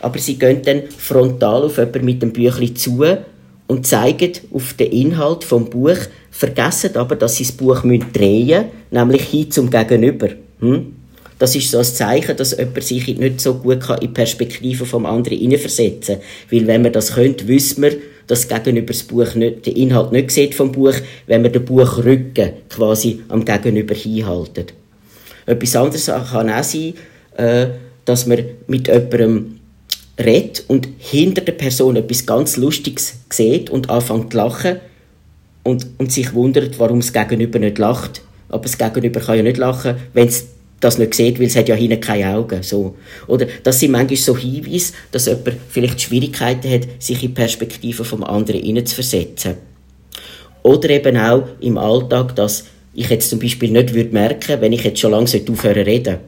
aber 0.00 0.18
sie 0.18 0.38
gehen 0.38 0.62
dann 0.62 0.82
frontal 0.96 1.64
auf 1.64 1.78
jemanden 1.78 2.04
mit 2.04 2.22
dem 2.22 2.32
Büchlein 2.32 2.76
zu 2.76 3.04
und 3.66 3.86
zeigen 3.86 4.32
auf 4.52 4.72
den 4.74 4.90
Inhalt 4.90 5.44
vom 5.44 5.68
Buch, 5.68 5.98
vergessen 6.30 6.96
aber, 6.96 7.16
dass 7.16 7.36
sie 7.36 7.44
das 7.44 7.52
Buch 7.52 7.82
drehen 7.82 8.46
müssen, 8.46 8.64
nämlich 8.90 9.22
hin 9.22 9.50
zum 9.50 9.70
Gegenüber. 9.70 10.28
Hm? 10.60 10.94
Das 11.38 11.54
ist 11.54 11.70
so 11.70 11.78
ein 11.78 11.84
Zeichen, 11.84 12.36
dass 12.36 12.56
jemand 12.56 12.82
sich 12.82 13.06
nicht 13.06 13.40
so 13.40 13.54
gut 13.54 13.88
in 13.88 14.00
die 14.00 14.08
Perspektive 14.08 14.84
vom 14.84 15.06
anderen 15.06 15.38
hineinversetzen 15.38 16.16
kann. 16.16 16.24
Weil 16.50 16.66
wenn 16.66 16.82
man 16.82 16.92
das 16.92 17.14
könnte, 17.14 17.46
wissen 17.46 17.82
wir, 17.82 17.92
dass 18.26 18.48
Gegenüber 18.48 18.88
das 18.88 19.04
Buch 19.04 19.34
nicht, 19.34 19.66
den 19.66 19.76
Inhalt 19.76 20.10
nicht 20.12 20.30
sieht 20.32 20.54
vom 20.54 20.72
Buch, 20.72 20.94
wenn 21.26 21.42
man 21.42 21.52
den 21.52 21.64
Buchrücken 21.64 22.52
quasi 22.68 23.20
am 23.28 23.44
Gegenüber 23.44 23.94
hinhaltet. 23.94 24.74
Etwas 25.46 25.76
anderes 25.76 26.06
kann 26.06 26.50
auch 26.50 26.62
sein, 26.62 26.94
äh, 27.36 27.68
dass 28.04 28.26
man 28.26 28.44
mit 28.66 28.88
jemandem 28.88 29.57
redet 30.18 30.64
und 30.68 30.88
hinter 30.98 31.42
der 31.42 31.52
Person 31.52 31.96
etwas 31.96 32.26
ganz 32.26 32.56
Lustiges 32.56 33.14
sieht 33.30 33.70
und 33.70 33.90
anfängt 33.90 34.32
zu 34.32 34.38
lachen 34.38 34.76
und, 35.62 35.86
und 35.98 36.12
sich 36.12 36.34
wundert, 36.34 36.78
warum 36.78 37.00
das 37.00 37.12
Gegenüber 37.12 37.58
nicht 37.58 37.78
lacht. 37.78 38.22
Aber 38.48 38.62
das 38.62 38.78
Gegenüber 38.78 39.20
kann 39.20 39.36
ja 39.36 39.42
nicht 39.42 39.58
lachen, 39.58 39.96
wenn 40.14 40.28
es 40.28 40.46
das 40.80 40.98
nicht 40.98 41.14
sieht, 41.14 41.38
weil 41.38 41.46
es 41.46 41.56
hat 41.56 41.68
ja 41.68 41.74
hinten 41.74 42.00
keine 42.00 42.34
Augen. 42.34 42.62
So. 42.62 42.96
Oder 43.26 43.46
das 43.62 43.80
sind 43.80 43.92
manchmal 43.92 44.16
so 44.16 44.36
Hinweise, 44.36 44.92
dass 45.10 45.26
jemand 45.26 45.56
vielleicht 45.68 46.00
Schwierigkeiten 46.00 46.70
hat, 46.70 46.88
sich 46.98 47.22
in 47.22 47.28
die 47.28 47.34
Perspektive 47.34 48.04
vom 48.04 48.22
anderen 48.24 48.62
hineinzuversetzen. 48.62 49.54
Oder 50.62 50.90
eben 50.90 51.16
auch 51.16 51.48
im 51.60 51.78
Alltag, 51.78 52.36
dass 52.36 52.64
ich 52.94 53.08
jetzt 53.10 53.30
zum 53.30 53.38
Beispiel 53.38 53.70
nicht 53.70 53.94
würde 53.94 54.60
wenn 54.60 54.72
ich 54.72 54.82
jetzt 54.82 55.00
schon 55.00 55.12
lange 55.12 55.28
aufhören 55.50 55.84
reden 55.84 56.18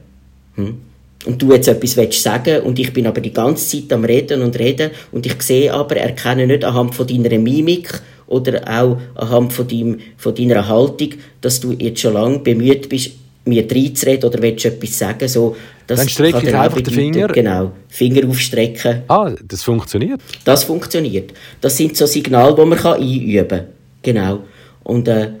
hm? 0.55 0.77
Und 1.25 1.41
du 1.41 1.53
jetzt 1.53 1.67
etwas 1.67 1.97
willst 1.97 2.23
sagen 2.23 2.61
und 2.63 2.79
ich 2.79 2.93
bin 2.93 3.07
aber 3.07 3.21
die 3.21 3.33
ganze 3.33 3.67
Zeit 3.67 3.93
am 3.93 4.05
Reden 4.05 4.41
und 4.41 4.57
Reden 4.57 4.91
und 5.11 5.25
ich 5.25 5.41
sehe 5.41 5.73
aber, 5.73 5.97
erkenne 5.97 6.47
nicht 6.47 6.63
anhand 6.63 6.95
von 6.95 7.07
deiner 7.07 7.37
Mimik 7.37 8.01
oder 8.27 8.61
auch 8.67 8.97
anhand 9.15 9.53
von, 9.53 9.67
deinem, 9.67 9.99
von 10.17 10.33
deiner 10.33 10.67
Haltung, 10.67 11.09
dass 11.41 11.59
du 11.59 11.73
jetzt 11.73 12.01
schon 12.01 12.13
lange 12.13 12.39
bemüht 12.39 12.89
bist, 12.89 13.11
mir 13.45 13.65
reinzureden 13.69 14.29
oder 14.29 14.41
willst 14.41 14.65
etwas 14.65 14.97
sagen, 14.97 15.27
so, 15.27 15.55
das 15.87 15.99
dann 15.99 16.09
strecke 16.09 16.47
ich 16.47 16.55
einfach 16.55 16.77
bedeuten, 16.77 16.95
den 16.95 17.13
Finger. 17.13 17.27
Genau, 17.27 17.71
Finger 17.89 18.27
aufstrecken. 18.29 19.01
Ah, 19.07 19.31
das 19.43 19.63
funktioniert? 19.63 20.21
Das 20.45 20.63
funktioniert. 20.63 21.33
Das 21.59 21.75
sind 21.75 21.97
so 21.97 22.05
Signale, 22.05 22.55
die 22.55 22.65
man 22.65 22.79
einüben 22.79 23.47
kann. 23.47 23.65
Genau. 24.01 24.39
Und 24.83 25.07
äh, 25.07 25.31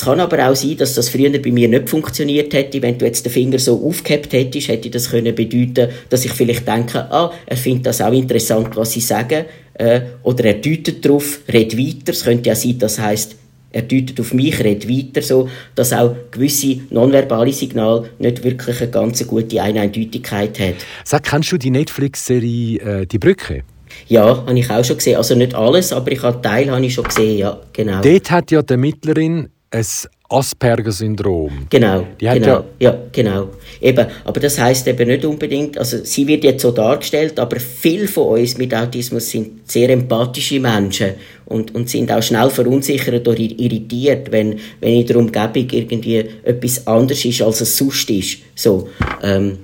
kann 0.00 0.20
aber 0.20 0.48
auch 0.48 0.54
sein, 0.54 0.76
dass 0.76 0.94
das 0.94 1.08
früher 1.08 1.30
bei 1.30 1.50
mir 1.50 1.68
nicht 1.68 1.88
funktioniert 1.88 2.52
hätte. 2.52 2.82
Wenn 2.82 2.98
du 2.98 3.04
jetzt 3.04 3.24
den 3.24 3.32
Finger 3.32 3.58
so 3.58 3.84
aufgehabt 3.84 4.32
hättest, 4.32 4.68
hätte 4.68 4.90
das 4.90 5.10
können 5.10 5.34
bedeuten, 5.34 5.88
dass 6.08 6.24
ich 6.24 6.32
vielleicht 6.32 6.68
denke, 6.68 7.10
ah, 7.10 7.32
er 7.46 7.56
findet 7.56 7.86
das 7.86 8.00
auch 8.00 8.12
interessant, 8.12 8.76
was 8.76 8.92
sie 8.92 9.00
sagen. 9.00 9.44
Äh, 9.74 10.00
oder 10.22 10.44
er 10.44 10.54
deutet 10.54 11.04
darauf, 11.04 11.40
redet 11.52 11.78
weiter. 11.78 12.12
Es 12.12 12.24
könnte 12.24 12.48
ja 12.48 12.54
sein, 12.54 12.78
das 12.78 12.98
heißt 12.98 13.36
er 13.70 13.82
deutet 13.82 14.18
auf 14.20 14.32
mich, 14.32 14.58
redet 14.60 14.88
weiter, 14.88 15.22
so, 15.22 15.48
dass 15.74 15.92
auch 15.92 16.14
gewisse 16.30 16.80
nonverbale 16.90 17.52
Signale 17.52 18.08
nicht 18.18 18.42
wirklich 18.42 18.80
eine 18.80 18.90
ganz 18.90 19.26
gute 19.26 19.62
Eindeutigkeit 19.62 20.58
haben. 20.58 20.74
Sag, 21.04 21.24
kennst 21.24 21.52
du 21.52 21.58
die 21.58 21.70
Netflix-Serie 21.70 23.02
äh, 23.02 23.06
«Die 23.06 23.18
Brücke»? 23.18 23.64
Ja, 24.06 24.44
habe 24.46 24.58
ich 24.58 24.70
auch 24.70 24.84
schon 24.84 24.96
gesehen. 24.96 25.16
Also 25.16 25.34
nicht 25.34 25.54
alles, 25.54 25.92
aber 25.92 26.12
ich 26.12 26.22
habe 26.22 26.40
Teil 26.40 26.70
habe 26.70 26.84
ich 26.84 26.94
schon 26.94 27.04
gesehen, 27.04 27.38
ja, 27.38 27.58
genau. 27.72 28.00
Dort 28.00 28.30
hat 28.30 28.50
ja 28.50 28.62
die 28.62 28.72
Ermittlerin 28.72 29.48
ein 29.70 29.84
Asperger-Syndrom. 30.30 31.66
Genau, 31.70 32.06
genau, 32.18 32.64
ja, 32.78 32.98
genau. 33.12 33.48
Eben, 33.80 34.06
aber 34.24 34.40
das 34.40 34.58
heißt 34.58 34.86
eben 34.88 35.08
nicht 35.08 35.24
unbedingt, 35.24 35.78
also 35.78 36.04
sie 36.04 36.26
wird 36.26 36.44
jetzt 36.44 36.62
so 36.62 36.70
dargestellt, 36.70 37.38
aber 37.38 37.58
viele 37.58 38.08
von 38.08 38.38
uns 38.38 38.58
mit 38.58 38.74
Autismus 38.74 39.30
sind 39.30 39.70
sehr 39.70 39.88
empathische 39.88 40.60
Menschen 40.60 41.12
und, 41.46 41.74
und 41.74 41.88
sind 41.88 42.12
auch 42.12 42.22
schnell 42.22 42.50
verunsichert 42.50 43.26
oder 43.26 43.38
irritiert, 43.38 44.30
wenn, 44.30 44.58
wenn 44.80 45.00
in 45.00 45.06
der 45.06 45.16
Umgebung 45.16 45.68
irgendwie 45.70 46.18
etwas 46.44 46.86
anderes 46.86 47.24
ist, 47.24 47.40
als 47.40 47.62
es 47.62 47.76
sonst 47.76 48.10
ist. 48.10 48.38
So, 48.54 48.88
ähm, 49.22 49.58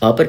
aber 0.00 0.28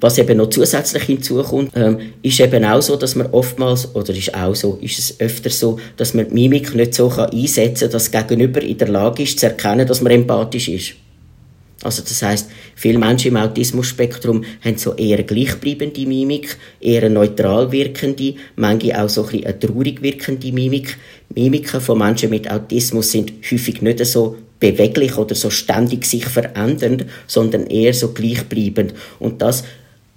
was 0.00 0.18
eben 0.18 0.36
noch 0.36 0.50
zusätzlich 0.50 1.04
hinzukommt, 1.04 1.72
ähm, 1.74 1.98
ist 2.22 2.40
eben 2.40 2.64
auch 2.64 2.82
so, 2.82 2.96
dass 2.96 3.14
man 3.14 3.28
oftmals, 3.32 3.94
oder 3.94 4.14
ist 4.14 4.34
auch 4.34 4.54
so, 4.54 4.78
ist 4.80 4.98
es 4.98 5.20
öfter 5.20 5.50
so, 5.50 5.78
dass 5.96 6.14
man 6.14 6.28
die 6.28 6.34
Mimik 6.34 6.74
nicht 6.74 6.94
so 6.94 7.08
kann 7.08 7.30
einsetzen 7.30 7.84
kann, 7.84 7.92
dass 7.92 8.10
Gegenüber 8.10 8.60
in 8.62 8.78
der 8.78 8.88
Lage 8.88 9.22
ist, 9.22 9.40
zu 9.40 9.46
erkennen, 9.46 9.86
dass 9.86 10.02
man 10.02 10.12
empathisch 10.12 10.68
ist. 10.68 10.94
Also 11.82 12.02
das 12.02 12.22
heißt, 12.22 12.50
viele 12.74 12.98
Menschen 12.98 13.28
im 13.28 13.36
Autismus-Spektrum 13.36 14.44
haben 14.64 14.78
so 14.78 14.94
eher 14.94 15.22
gleichbleibende 15.22 16.06
Mimik, 16.06 16.56
eher 16.80 17.08
neutral 17.10 17.70
wirkende, 17.70 18.34
manche 18.56 19.00
auch 19.00 19.08
so 19.08 19.24
ein 19.24 19.30
bisschen 19.30 19.46
eine 19.46 19.58
traurig 19.58 20.02
wirkende 20.02 20.52
Mimik. 20.52 20.96
Mimiken 21.34 21.80
von 21.80 21.98
Menschen 21.98 22.30
mit 22.30 22.50
Autismus 22.50 23.12
sind 23.12 23.32
häufig 23.50 23.82
nicht 23.82 24.04
so 24.06 24.36
beweglich 24.58 25.16
oder 25.18 25.34
so 25.34 25.50
ständig 25.50 26.06
sich 26.06 26.24
verändernd, 26.24 27.04
sondern 27.26 27.66
eher 27.66 27.92
so 27.92 28.12
gleichbleibend. 28.12 28.94
Und 29.18 29.42
das 29.42 29.64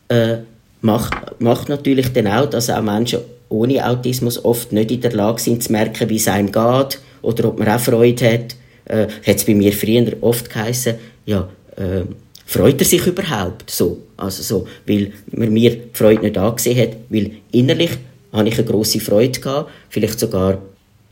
äh, 0.09 0.37
macht, 0.81 1.13
macht 1.39 1.69
natürlich 1.69 2.11
dann 2.13 2.27
auch, 2.27 2.49
dass 2.49 2.69
auch 2.69 2.81
Menschen 2.81 3.19
ohne 3.49 3.85
Autismus 3.87 4.43
oft 4.43 4.71
nicht 4.71 4.91
in 4.91 5.01
der 5.01 5.13
Lage 5.13 5.41
sind 5.41 5.63
zu 5.63 5.71
merken, 5.71 6.09
wie 6.09 6.17
es 6.17 6.27
einem 6.27 6.51
geht 6.51 6.99
oder 7.21 7.45
ob 7.45 7.59
man 7.59 7.67
auch 7.67 7.79
Freude 7.79 8.33
hat. 8.33 8.55
Äh, 8.85 9.07
hat 9.25 9.37
es 9.37 9.45
bei 9.45 9.53
mir 9.53 9.71
früher 9.71 10.13
oft 10.21 10.49
geheißen, 10.49 10.95
ja, 11.25 11.47
äh, 11.75 12.01
freut 12.45 12.79
er 12.81 12.85
sich 12.85 13.05
überhaupt 13.05 13.69
so? 13.69 13.99
Also 14.17 14.41
so, 14.41 14.67
weil 14.87 15.11
man 15.31 15.53
mir 15.53 15.71
die 15.71 15.81
Freude 15.93 16.23
nicht 16.23 16.37
angesehen 16.37 16.79
hat, 16.79 16.97
weil 17.09 17.31
innerlich 17.51 17.91
habe 18.31 18.47
ich 18.49 18.57
eine 18.57 18.67
grosse 18.67 18.99
Freude 18.99 19.39
gehabt, 19.39 19.71
vielleicht 19.89 20.19
sogar 20.19 20.59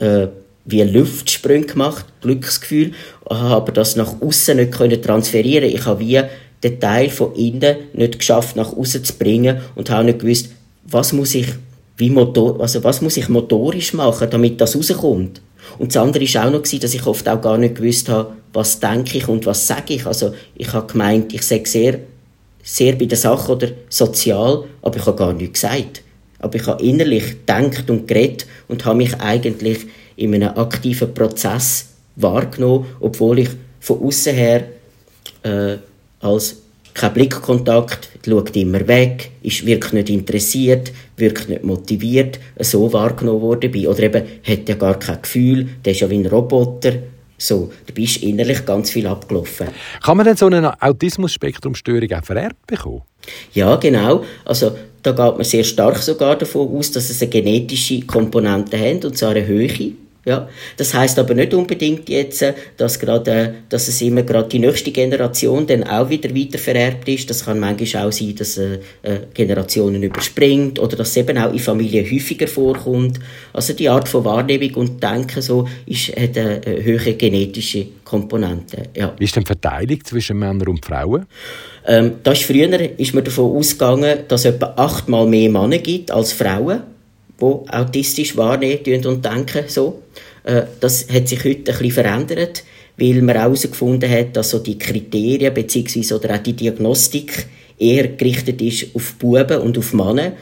äh, 0.00 0.28
wie 0.64 0.82
Luftsprünge 0.82 1.66
gemacht, 1.66 2.04
Glücksgefühl, 2.20 2.92
aber 3.24 3.72
das 3.72 3.96
nach 3.96 4.20
außen 4.20 4.56
nicht 4.56 4.72
können 4.72 5.00
transferieren. 5.00 5.70
Ich 5.70 5.86
habe 5.86 6.00
wie 6.00 6.20
den 6.62 6.80
Teil 6.80 7.08
von 7.10 7.34
innen 7.34 7.76
nicht 7.92 8.18
geschafft, 8.18 8.56
nach 8.56 8.72
außen 8.72 9.04
zu 9.04 9.12
bringen 9.14 9.60
und 9.74 9.90
habe 9.90 10.04
nicht 10.04 10.20
gewusst, 10.20 10.50
was 10.84 11.12
muss 11.12 11.34
ich, 11.34 11.46
wie 11.96 12.10
Motor, 12.10 12.60
also 12.60 12.82
was 12.84 13.00
muss 13.00 13.16
ich 13.16 13.28
motorisch 13.28 13.92
machen, 13.92 14.28
damit 14.30 14.60
das 14.60 14.76
rauskommt. 14.76 15.40
Und 15.78 15.94
das 15.94 16.02
andere 16.02 16.24
war 16.24 16.46
auch 16.46 16.52
noch, 16.52 16.62
dass 16.62 16.94
ich 16.94 17.06
oft 17.06 17.28
auch 17.28 17.40
gar 17.40 17.58
nicht 17.58 17.76
gewusst 17.76 18.08
habe, 18.08 18.32
was 18.52 18.80
denke 18.80 19.18
ich 19.18 19.28
und 19.28 19.44
was 19.46 19.66
sage 19.66 19.94
ich. 19.94 20.06
Also 20.06 20.32
ich 20.56 20.72
habe 20.72 20.90
gemeint, 20.90 21.32
ich 21.34 21.42
sage 21.42 21.68
sehr, 21.68 21.98
sehr 22.62 22.94
bei 22.94 23.04
der 23.04 23.18
Sache 23.18 23.52
oder 23.52 23.68
sozial, 23.88 24.64
aber 24.82 24.96
ich 24.96 25.06
habe 25.06 25.16
gar 25.16 25.32
nichts 25.32 25.60
gesagt. 25.60 26.02
Aber 26.40 26.54
ich 26.56 26.66
habe 26.66 26.82
innerlich 26.82 27.30
gedacht 27.30 27.90
und 27.90 28.06
geredet 28.06 28.46
und 28.68 28.84
habe 28.84 28.98
mich 28.98 29.14
eigentlich 29.20 29.86
in 30.16 30.34
einem 30.34 30.56
aktiven 30.56 31.12
Prozess 31.12 31.88
wahrgenommen, 32.16 32.86
obwohl 33.00 33.40
ich 33.40 33.50
von 33.80 34.02
außen 34.02 34.34
her 34.34 34.64
äh, 35.42 35.76
als 36.20 36.56
kein 36.94 37.14
Blickkontakt, 37.14 38.08
schaut 38.26 38.56
immer 38.56 38.86
weg, 38.88 39.30
ist 39.42 39.64
wirklich 39.64 39.92
nicht 39.92 40.10
interessiert, 40.10 40.90
wirkt 41.16 41.48
nicht 41.48 41.62
motiviert, 41.62 42.40
so 42.58 42.92
wahrgenommen 42.92 43.40
worden 43.40 43.70
bin. 43.70 43.86
Oder 43.86 44.02
eben, 44.04 44.24
hat 44.42 44.68
ja 44.68 44.74
gar 44.74 44.98
kein 44.98 45.22
Gefühl, 45.22 45.68
der 45.84 45.92
ist 45.92 46.00
ja 46.00 46.10
wie 46.10 46.18
ein 46.18 46.26
Roboter. 46.26 46.94
So, 47.40 47.70
du 47.86 47.92
bist 47.92 48.16
innerlich 48.24 48.66
ganz 48.66 48.90
viel 48.90 49.06
abgelaufen. 49.06 49.68
Kann 50.02 50.16
man 50.16 50.26
denn 50.26 50.36
so 50.36 50.46
eine 50.46 50.82
Autismus-Spektrum-Störung 50.82 52.12
auch 52.12 52.24
vererbt 52.24 52.66
bekommen? 52.66 53.02
Ja, 53.54 53.76
genau. 53.76 54.24
Also 54.44 54.72
da 55.02 55.12
geht 55.12 55.36
man 55.36 55.44
sehr 55.44 55.62
stark 55.62 55.98
sogar 55.98 56.36
davon 56.36 56.76
aus, 56.76 56.90
dass 56.90 57.10
es 57.10 57.22
eine 57.22 57.30
genetische 57.30 58.00
Komponente 58.00 58.76
hat, 58.76 59.04
und 59.04 59.16
zwar 59.16 59.30
eine 59.30 59.46
Höhe. 59.46 59.92
Ja, 60.28 60.46
das 60.76 60.92
heißt 60.92 61.18
aber 61.18 61.32
nicht 61.32 61.54
unbedingt 61.54 62.06
jetzt, 62.10 62.44
dass 62.76 62.98
gerade, 62.98 63.54
dass 63.70 63.88
es 63.88 64.02
immer 64.02 64.24
gerade 64.24 64.50
die 64.50 64.58
nächste 64.58 64.92
Generation 64.92 65.66
dann 65.66 65.84
auch 65.84 66.10
wieder 66.10 66.28
weitervererbt 66.36 67.08
ist. 67.08 67.30
Das 67.30 67.46
kann 67.46 67.58
manchmal 67.58 68.06
auch 68.06 68.12
sein, 68.12 68.34
dass 68.36 68.58
äh, 68.58 68.78
Generationen 69.32 70.02
überspringt 70.02 70.78
oder 70.80 70.98
dass 70.98 71.08
es 71.08 71.16
eben 71.16 71.38
auch 71.38 71.50
in 71.50 71.58
Familien 71.58 72.04
häufiger 72.04 72.46
vorkommt. 72.46 73.18
Also 73.54 73.72
die 73.72 73.88
Art 73.88 74.06
von 74.06 74.22
Wahrnehmung 74.26 74.74
und 74.74 75.02
Denken 75.02 75.40
so 75.40 75.66
ist, 75.86 76.08
hat 76.08 76.36
eine, 76.36 76.60
höhere 76.62 77.14
genetische 77.14 77.86
Komponente. 78.04 78.82
Ja. 78.94 79.14
Wie 79.18 79.24
ist 79.24 79.34
denn 79.34 79.44
die 79.44 79.46
Verteilung 79.46 80.04
zwischen 80.04 80.38
Männern 80.38 80.68
und 80.68 80.84
Frauen? 80.84 81.24
Ähm, 81.86 82.16
da 82.22 82.32
ist 82.32 82.42
früher 82.42 82.68
ist 82.98 83.14
man 83.14 83.24
davon 83.24 83.56
ausgegangen, 83.56 84.18
dass 84.28 84.44
es 84.44 84.52
etwa 84.56 84.74
achtmal 84.76 85.26
mehr 85.26 85.48
Männer 85.48 85.78
gibt 85.78 86.10
als 86.10 86.34
Frauen 86.34 86.82
die 87.40 87.70
autistisch 87.70 88.36
wahrnehmen 88.36 89.06
und 89.06 89.24
denken. 89.24 89.64
So. 89.68 90.02
Äh, 90.44 90.62
das 90.80 91.08
hat 91.12 91.28
sich 91.28 91.44
heute 91.44 91.58
ein 91.58 91.64
bisschen 91.64 91.90
verändert, 91.90 92.64
weil 92.96 93.22
man 93.22 93.36
herausgefunden 93.36 94.10
hat, 94.10 94.36
dass 94.36 94.50
so 94.50 94.58
die 94.58 94.78
Kriterien 94.78 95.54
bzw. 95.54 96.14
oder 96.14 96.34
auch 96.34 96.42
die 96.42 96.54
Diagnostik 96.54 97.46
eher 97.78 98.08
gerichtet 98.08 98.60
ist 98.60 98.94
auf 98.94 99.14
Buben 99.14 99.60
und 99.60 99.78
auf 99.78 99.92
Männer 99.92 100.32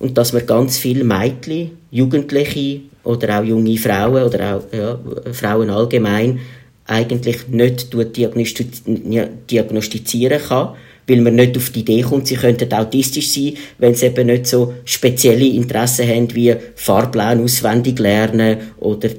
und 0.00 0.18
dass 0.18 0.32
man 0.32 0.44
ganz 0.46 0.78
viele 0.78 1.04
Mädchen, 1.04 1.78
Jugendliche 1.90 2.80
oder 3.04 3.38
auch 3.38 3.44
junge 3.44 3.76
Frauen 3.76 4.24
oder 4.24 4.56
auch 4.56 4.62
ja, 4.76 4.98
Frauen 5.32 5.70
allgemein 5.70 6.40
eigentlich 6.86 7.46
nicht 7.48 7.94
diagnostizieren 7.94 10.40
kann, 10.40 10.74
weil 11.10 11.20
man 11.22 11.34
nicht 11.34 11.56
auf 11.56 11.70
die 11.70 11.80
Idee 11.80 12.02
kommt, 12.02 12.28
sie 12.28 12.36
könnten 12.36 12.72
autistisch 12.72 13.30
sein, 13.32 13.54
wenn 13.78 13.94
sie 13.94 14.06
eben 14.06 14.28
nicht 14.28 14.46
so 14.46 14.74
spezielle 14.84 15.46
Interessen 15.46 16.08
haben 16.08 16.32
wie 16.34 16.54
Fahrplan 16.76 17.42
auswendig 17.42 17.98
lernen 17.98 18.58
oder 18.78 19.10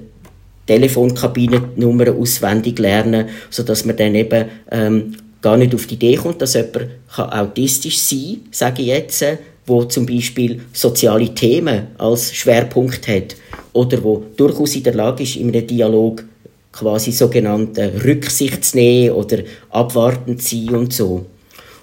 Telefonkabinennummern 0.65 2.17
auswendig 2.17 2.79
lernen, 2.79 3.27
sodass 3.49 3.83
man 3.83 3.97
dann 3.97 4.15
eben 4.15 4.45
ähm, 4.71 5.17
gar 5.41 5.57
nicht 5.57 5.75
auf 5.75 5.85
die 5.87 5.95
Idee 5.95 6.15
kommt, 6.15 6.41
dass 6.41 6.53
jemand 6.53 6.87
kann 7.13 7.29
autistisch 7.29 7.99
sein 7.99 8.37
sage 8.51 8.83
ich 8.83 8.87
jetzt, 8.87 9.25
wo 9.65 9.83
zum 9.83 10.05
Beispiel 10.05 10.61
soziale 10.71 11.33
Themen 11.33 11.87
als 11.97 12.33
Schwerpunkt 12.33 13.07
hat 13.07 13.35
oder 13.73 14.01
wo 14.03 14.23
durchaus 14.37 14.75
in 14.75 14.83
der 14.83 14.93
Lage 14.93 15.23
ist, 15.23 15.35
in 15.35 15.49
einem 15.49 15.67
Dialog 15.67 16.23
quasi 16.71 17.11
sogenannte 17.11 17.91
Rücksicht 18.05 18.63
zu 18.63 18.77
nehmen 18.77 19.15
oder 19.15 19.39
abwartend 19.71 20.41
zu 20.41 20.55
sein 20.55 20.75
und 20.75 20.93
so. 20.93 21.25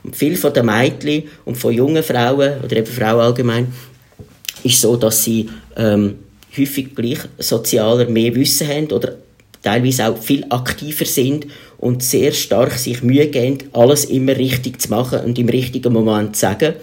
Und 0.05 0.17
viele 0.17 0.37
von 0.37 0.53
den 0.53 0.67
Mädchen 0.67 1.25
und 1.45 1.57
von 1.57 1.73
jungen 1.73 2.03
Frauen 2.03 2.61
oder 2.65 2.77
eben 2.77 2.87
Frauen 2.87 3.21
allgemein 3.21 3.73
ist 4.63 4.81
so, 4.81 4.97
dass 4.97 5.25
sie 5.25 5.49
ähm, 5.77 6.17
häufig 6.57 6.95
gleich 6.95 7.19
sozialer 7.39 8.09
mehr 8.09 8.35
Wissen 8.35 8.69
haben 8.69 8.91
oder 8.91 9.17
teilweise 9.63 10.09
auch 10.09 10.19
viel 10.19 10.45
aktiver 10.49 11.05
sind 11.05 11.47
und 11.79 12.03
sehr 12.03 12.33
stark 12.33 12.73
sich 12.73 13.03
Mühe 13.03 13.29
geben, 13.29 13.59
alles 13.73 14.05
immer 14.05 14.37
richtig 14.37 14.81
zu 14.81 14.91
machen 14.91 15.21
und 15.21 15.39
im 15.39 15.49
richtigen 15.49 15.93
Moment 15.93 16.37
zu 16.37 16.41
sagen, 16.41 16.75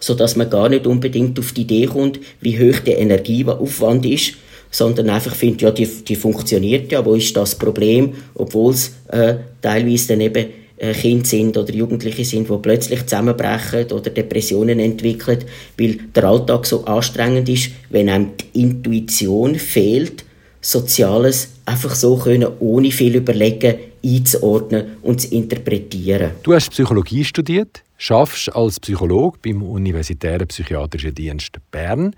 so 0.00 0.14
dass 0.14 0.36
man 0.36 0.50
gar 0.50 0.68
nicht 0.68 0.86
unbedingt 0.86 1.38
auf 1.38 1.52
die 1.52 1.62
Idee 1.62 1.86
kommt, 1.86 2.20
wie 2.40 2.58
hoch 2.58 2.80
der 2.80 2.98
Energieaufwand 2.98 4.04
ist, 4.06 4.34
sondern 4.70 5.10
einfach 5.10 5.34
findet, 5.34 5.62
ja, 5.62 5.70
die, 5.70 5.86
die 5.86 6.16
funktioniert 6.16 6.90
ja, 6.92 7.04
wo 7.04 7.14
ist 7.14 7.36
das 7.36 7.54
Problem, 7.54 8.14
obwohl 8.34 8.72
es 8.72 8.92
äh, 9.08 9.34
teilweise 9.60 10.08
dann 10.08 10.20
eben 10.22 10.46
Kinder 10.90 11.24
sind 11.24 11.56
oder 11.56 11.72
Jugendliche 11.72 12.24
sind, 12.24 12.48
die 12.48 12.58
plötzlich 12.58 13.06
zusammenbrechen 13.06 13.90
oder 13.92 14.10
Depressionen 14.10 14.80
entwickeln, 14.80 15.44
weil 15.78 15.98
der 16.14 16.24
Alltag 16.24 16.66
so 16.66 16.84
anstrengend 16.84 17.48
ist, 17.48 17.70
wenn 17.90 18.08
einem 18.08 18.30
die 18.36 18.60
Intuition 18.60 19.54
fehlt, 19.54 20.24
Soziales 20.60 21.54
einfach 21.66 21.94
so 21.94 22.16
können, 22.16 22.48
ohne 22.60 22.90
viel 22.92 23.16
überlegen, 23.16 23.78
einzuordnen 24.04 24.96
und 25.02 25.20
zu 25.20 25.34
interpretieren. 25.34 26.32
Du 26.42 26.54
hast 26.54 26.70
Psychologie 26.70 27.24
studiert, 27.24 27.82
schaffst 27.98 28.54
als 28.54 28.78
Psychologe 28.80 29.38
beim 29.42 29.62
Universitären 29.62 30.46
Psychiatrischen 30.46 31.14
Dienst 31.14 31.58
Bern. 31.70 32.14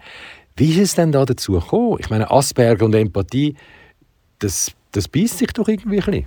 Wie 0.57 0.71
ist 0.71 0.79
es 0.79 0.95
denn 0.95 1.13
da 1.13 1.25
dazu 1.25 1.53
gekommen? 1.53 1.97
Ich 2.01 2.11
meine, 2.11 2.31
Asperger 2.31 2.85
und 2.85 2.95
Empathie, 2.95 3.55
das, 4.39 4.73
das 4.93 5.09
beißt 5.09 5.39
sich 5.39 5.53
doch 5.53 5.69
irgendwie 5.69 6.01
ein 6.01 6.05
bisschen. 6.05 6.27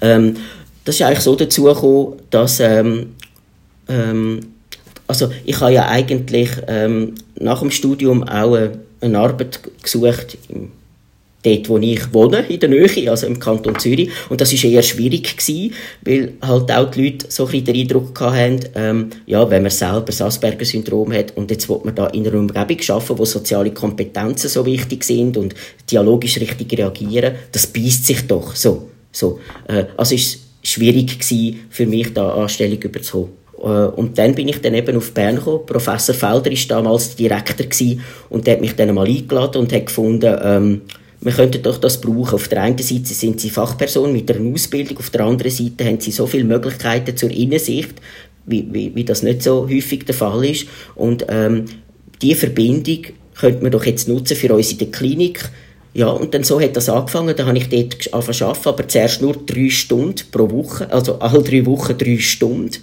Ähm, 0.00 0.36
das 0.88 0.94
ist 0.94 1.02
eigentlich 1.02 1.20
so 1.20 1.34
dazu 1.34 1.64
gekommen, 1.64 2.14
dass 2.30 2.60
ähm, 2.60 3.14
ähm, 3.90 4.40
also 5.06 5.30
ich 5.44 5.60
habe 5.60 5.74
ja 5.74 5.86
eigentlich 5.86 6.48
ähm, 6.66 7.14
nach 7.38 7.60
dem 7.60 7.70
Studium 7.70 8.22
auch 8.22 8.54
eine, 8.54 8.78
eine 9.02 9.18
Arbeit 9.18 9.60
gesucht 9.82 10.38
dort, 11.42 11.68
wo 11.68 11.76
ich 11.76 12.14
wohne, 12.14 12.38
in 12.48 12.58
der 12.58 12.70
Nähe, 12.70 13.10
also 13.10 13.26
im 13.26 13.38
Kanton 13.38 13.78
Zürich. 13.78 14.10
Und 14.30 14.40
das 14.40 14.50
war 14.50 14.70
eher 14.70 14.82
schwierig 14.82 15.36
gewesen, 15.36 15.74
weil 16.06 16.32
halt 16.40 16.72
auch 16.72 16.90
die 16.90 17.04
Leute 17.04 17.26
so 17.28 17.46
ein 17.46 17.62
den 17.62 17.76
Eindruck 17.76 18.18
hatten, 18.18 18.60
ähm, 18.74 19.10
ja, 19.26 19.48
wenn 19.50 19.64
man 19.64 19.70
selber 19.70 20.06
das 20.06 20.22
Asperger-Syndrom 20.22 21.12
hat 21.12 21.36
und 21.36 21.50
jetzt 21.50 21.68
will 21.68 21.80
man 21.84 21.94
da 21.96 22.06
in 22.06 22.26
einer 22.26 22.38
Umgebung 22.38 22.78
arbeiten, 22.88 23.18
wo 23.18 23.26
soziale 23.26 23.72
Kompetenzen 23.72 24.48
so 24.48 24.64
wichtig 24.64 25.04
sind 25.04 25.36
und 25.36 25.54
dialogisch 25.90 26.40
richtig 26.40 26.78
reagieren, 26.78 27.34
das 27.52 27.66
beißt 27.66 28.06
sich 28.06 28.26
doch 28.26 28.56
so. 28.56 28.88
so. 29.12 29.38
Äh, 29.68 29.84
also 29.94 30.14
ist 30.14 30.47
schwierig 30.68 31.18
gewesen, 31.18 31.60
für 31.70 31.86
mich 31.86 32.12
da 32.12 32.30
Anstellung 32.30 32.80
überzukommen. 32.80 33.38
Äh, 33.62 33.86
und 33.96 34.18
dann 34.18 34.34
bin 34.34 34.48
ich 34.48 34.60
dann 34.60 34.74
eben 34.74 34.96
auf 34.96 35.12
Bern 35.12 35.36
gekommen. 35.36 35.66
Professor 35.66 36.14
Felder 36.14 36.50
war 36.50 36.68
damals 36.68 37.16
Direktor 37.16 37.66
gewesen 37.66 38.02
und 38.30 38.46
der 38.46 38.54
hat 38.54 38.60
mich 38.60 38.74
dann 38.76 38.94
mal 38.94 39.06
eingeladen 39.06 39.62
und 39.62 39.72
hat 39.72 39.86
gefunden, 39.86 40.36
ähm, 40.42 40.80
wir 41.20 41.32
könnten 41.32 41.62
doch 41.62 41.78
das 41.78 42.00
brauchen. 42.00 42.34
Auf 42.34 42.46
der 42.48 42.62
einen 42.62 42.78
Seite 42.78 43.06
sind 43.06 43.40
sie 43.40 43.50
Fachpersonen 43.50 44.12
mit 44.12 44.30
einer 44.30 44.52
Ausbildung, 44.52 44.98
auf 44.98 45.10
der 45.10 45.22
anderen 45.22 45.50
Seite 45.50 45.84
haben 45.84 46.00
sie 46.00 46.12
so 46.12 46.26
viele 46.26 46.44
Möglichkeiten 46.44 47.16
zur 47.16 47.30
Innensicht, 47.30 47.94
wie, 48.46 48.66
wie, 48.70 48.94
wie 48.94 49.04
das 49.04 49.22
nicht 49.22 49.42
so 49.42 49.68
häufig 49.68 50.04
der 50.04 50.14
Fall 50.14 50.44
ist. 50.44 50.68
Und 50.94 51.26
ähm, 51.28 51.64
diese 52.22 52.36
Verbindung 52.36 52.98
könnte 53.34 53.62
man 53.62 53.72
doch 53.72 53.84
jetzt 53.84 54.08
nutzen 54.08 54.36
für 54.36 54.54
uns 54.54 54.72
in 54.72 54.78
der 54.78 54.90
Klinik 54.90 55.50
ja, 55.98 56.10
und 56.10 56.32
dann 56.32 56.44
so 56.44 56.60
hat 56.60 56.76
das 56.76 56.88
angefangen. 56.88 57.34
Da 57.36 57.44
habe 57.44 57.58
ich 57.58 57.68
dort 57.68 58.14
angefangen 58.14 58.56
aber 58.64 58.86
zuerst 58.86 59.20
nur 59.20 59.34
drei 59.34 59.68
Stunden 59.68 60.30
pro 60.30 60.48
Woche. 60.48 60.88
Also 60.92 61.18
alle 61.18 61.42
drei 61.42 61.66
Wochen 61.66 61.98
drei 61.98 62.18
Stunden. 62.18 62.76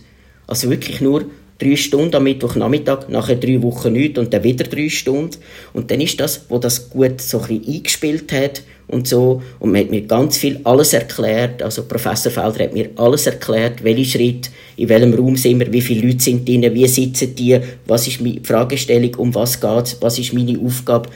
Also 0.47 0.69
wirklich 0.69 0.99
nur 0.99 1.23
drei 1.57 1.77
Stunden 1.77 2.13
am 2.13 2.23
Mittwochnachmittag, 2.25 3.07
nachher 3.07 3.37
drei 3.37 3.61
Wochen 3.61 3.93
nicht 3.93 4.17
und 4.17 4.33
dann 4.33 4.43
wieder 4.43 4.65
drei 4.65 4.89
Stunden. 4.89 5.37
Und 5.71 5.91
dann 5.91 6.01
ist 6.01 6.19
das, 6.19 6.47
wo 6.49 6.57
das 6.57 6.89
gut 6.89 7.21
so 7.21 7.39
ein 7.39 7.47
bisschen 7.61 7.75
eingespielt 7.75 8.33
hat 8.33 8.63
und 8.89 9.07
so. 9.07 9.41
Und 9.59 9.71
man 9.71 9.79
hat 9.79 9.91
mir 9.91 10.01
ganz 10.01 10.35
viel 10.35 10.59
alles 10.65 10.91
erklärt. 10.91 11.63
Also 11.63 11.83
Professor 11.83 12.33
Felder 12.33 12.65
hat 12.65 12.73
mir 12.73 12.89
alles 12.97 13.27
erklärt, 13.27 13.81
welche 13.81 14.03
Schritte, 14.03 14.49
in 14.75 14.89
welchem 14.89 15.13
Raum 15.13 15.37
sind 15.37 15.61
wir, 15.61 15.71
wie 15.71 15.79
viele 15.79 16.05
Leute 16.05 16.19
sind 16.21 16.45
drin, 16.45 16.69
wie 16.73 16.87
sitzen 16.89 17.33
die, 17.33 17.61
was 17.87 18.07
ist 18.07 18.19
die 18.19 18.41
Fragestellung, 18.43 19.15
um 19.15 19.33
was 19.33 19.61
geht 19.61 19.95
was 20.01 20.19
ist 20.19 20.33
meine 20.33 20.59
Aufgabe, 20.59 21.09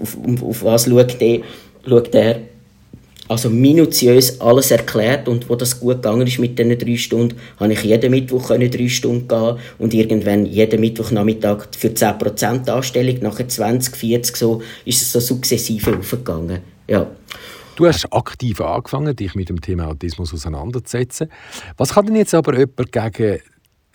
auf, 0.00 0.16
auf 0.42 0.64
was 0.64 0.86
schaut 0.86 1.20
der, 1.20 1.40
schaut 1.86 2.12
der. 2.14 2.40
Also 3.26 3.48
minutiös 3.48 4.38
alles 4.38 4.70
erklärt 4.70 5.28
und 5.28 5.48
wo 5.48 5.56
das 5.56 5.80
gut 5.80 6.02
gegangen 6.02 6.26
ist 6.26 6.38
mit 6.38 6.58
diesen 6.58 6.78
drei 6.78 6.96
Stunden, 6.96 7.38
habe 7.58 7.72
ich 7.72 7.82
jeden 7.82 8.10
Mittwoch 8.10 8.48
können 8.48 8.70
drei 8.70 8.86
Stunden 8.86 9.26
gehen 9.26 9.56
und 9.78 9.94
irgendwann 9.94 10.44
jeden 10.44 10.80
Mittwochnachmittag 10.80 11.68
für 11.76 11.88
10% 11.88 12.68
Anstellung, 12.68 13.20
nachher 13.22 13.48
20, 13.48 13.96
40 13.96 14.36
so, 14.36 14.60
ist 14.84 15.00
es 15.00 15.12
so 15.12 15.20
sukzessive 15.20 15.96
aufgegangen. 15.96 16.58
Ja. 16.86 17.06
Du 17.76 17.86
hast 17.86 18.12
aktiv 18.12 18.60
angefangen, 18.60 19.16
dich 19.16 19.34
mit 19.34 19.48
dem 19.48 19.60
Thema 19.60 19.88
Autismus 19.88 20.34
auseinanderzusetzen. 20.34 21.28
Was 21.78 21.94
kann 21.94 22.04
denn 22.06 22.16
jetzt 22.16 22.34
aber 22.34 22.58
jemand 22.58 22.92
gegen 22.92 23.40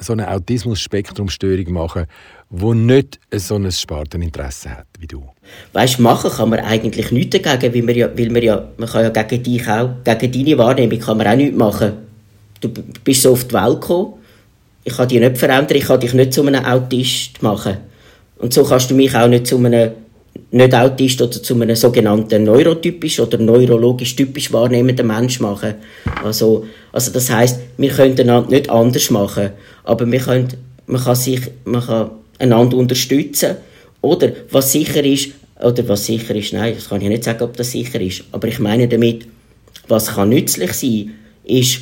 so 0.01 0.13
eine 0.13 0.31
Autismus-Spektrum-Störung 0.31 1.71
machen, 1.71 2.07
wo 2.49 2.73
nicht 2.73 3.19
so 3.31 3.55
ein 3.55 3.71
Sparteninteresse 3.71 4.71
hat 4.71 4.87
wie 4.99 5.07
du? 5.07 5.23
Weißt, 5.73 5.99
machen 5.99 6.31
kann 6.31 6.49
man 6.49 6.59
eigentlich 6.59 7.11
nichts 7.11 7.39
dagegen, 7.39 7.73
weil 7.73 7.83
man 7.83 7.95
ja, 7.95 8.09
weil 8.17 8.29
man 8.29 8.41
ja, 8.41 8.67
man 8.77 8.89
kann 8.89 9.03
ja 9.03 9.09
gegen 9.23 9.43
dich 9.43 9.67
auch, 9.67 9.89
gegen 10.03 10.31
deine 10.31 10.57
Wahrnehmung 10.57 10.99
kann 10.99 11.17
man 11.17 11.27
auch 11.27 11.35
nichts 11.35 11.57
machen. 11.57 11.93
Du 12.59 12.69
bist 13.03 13.21
so 13.21 13.33
auf 13.33 13.45
die 13.45 13.53
Welt 13.53 13.81
gekommen, 13.81 14.13
ich 14.83 14.95
kann 14.95 15.07
dich 15.07 15.19
nicht 15.19 15.37
verändern, 15.37 15.77
ich 15.77 15.85
kann 15.85 15.99
dich 15.99 16.13
nicht 16.13 16.33
zu 16.33 16.45
einem 16.45 16.65
Autist 16.65 17.41
machen. 17.41 17.77
Und 18.37 18.53
so 18.53 18.63
kannst 18.63 18.89
du 18.89 18.95
mich 18.95 19.15
auch 19.15 19.27
nicht 19.27 19.47
zu 19.47 19.57
einem 19.57 19.91
nicht 20.51 20.73
Autist 20.73 21.21
oder 21.21 21.31
zu 21.31 21.53
einem 21.53 21.75
sogenannten 21.75 22.43
neurotypisch 22.43 23.19
oder 23.19 23.37
neurologisch 23.37 24.15
typisch 24.15 24.51
wahrnehmenden 24.51 25.05
Mensch 25.05 25.39
machen. 25.39 25.75
Also, 26.23 26.65
also 26.91 27.11
das 27.11 27.29
heißt, 27.29 27.59
wir 27.77 27.89
können 27.91 28.19
einander 28.19 28.49
nicht 28.49 28.69
anders 28.69 29.11
machen, 29.11 29.51
aber 29.83 30.11
wir 30.11 30.19
können, 30.19 30.47
man 30.87 31.03
kann 31.03 31.15
sich, 31.15 31.41
man 31.65 31.85
kann 31.85 32.11
einander 32.39 32.77
unterstützen. 32.77 33.57
Oder 34.01 34.31
was 34.51 34.71
sicher 34.71 35.03
ist, 35.03 35.29
oder 35.61 35.87
was 35.87 36.05
sicher 36.05 36.33
ist, 36.35 36.53
nein, 36.53 36.73
das 36.73 36.89
kann 36.89 37.01
ich 37.01 37.09
nicht 37.09 37.25
sagen, 37.25 37.43
ob 37.43 37.57
das 37.57 37.71
sicher 37.71 37.99
ist, 37.99 38.23
aber 38.31 38.47
ich 38.47 38.59
meine 38.59 38.87
damit, 38.87 39.27
was 39.87 40.15
kann 40.15 40.29
nützlich 40.29 40.73
sein, 40.73 41.11
ist, 41.43 41.81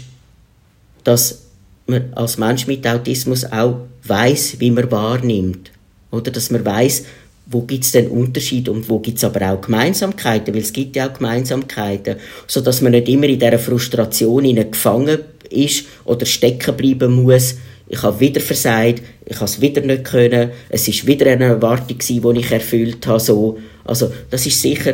dass 1.04 1.44
man 1.86 2.12
als 2.14 2.38
Mensch 2.38 2.68
mit 2.68 2.86
Autismus 2.88 3.46
auch 3.46 3.82
weiß, 4.04 4.60
wie 4.60 4.72
man 4.72 4.92
wahrnimmt. 4.92 5.72
Oder 6.12 6.32
dass 6.32 6.50
man 6.50 6.66
weiß, 6.66 7.04
wo 7.46 7.62
gibt 7.62 7.86
es 7.86 7.92
denn 7.92 8.10
Unterschied 8.10 8.68
und 8.68 8.90
wo 8.90 9.00
gibt 9.00 9.18
es 9.18 9.24
aber 9.24 9.52
auch 9.52 9.62
Gemeinsamkeiten, 9.62 10.54
weil 10.54 10.62
es 10.62 10.74
gibt 10.74 10.96
ja 10.96 11.08
auch 11.10 11.14
Gemeinsamkeiten, 11.14 12.18
so 12.46 12.62
dass 12.62 12.82
man 12.82 12.92
nicht 12.92 13.08
immer 13.08 13.28
in 13.28 13.40
dieser 13.40 13.60
Frustration 13.60 14.44
gefangen 14.72 15.20
ist 15.50 15.86
oder 16.04 16.26
stecken 16.26 16.76
bleiben 16.76 17.24
muss. 17.24 17.56
Ich 17.90 18.04
habe 18.04 18.20
wieder 18.20 18.42
versagt, 18.42 19.02
ich 19.26 19.36
habe 19.36 19.46
es 19.46 19.62
wieder 19.62 19.82
nicht 19.82 20.04
können, 20.04 20.52
es 20.70 20.88
ist 20.88 21.08
wieder 21.08 21.32
eine 21.32 21.46
Erwartung 21.46 21.98
die 22.00 22.40
ich 22.40 22.52
erfüllt 22.52 23.08
habe. 23.08 23.20
So. 23.20 23.58
Also 23.86 24.12
das 24.30 24.46
ist 24.46 24.62
sicher 24.62 24.94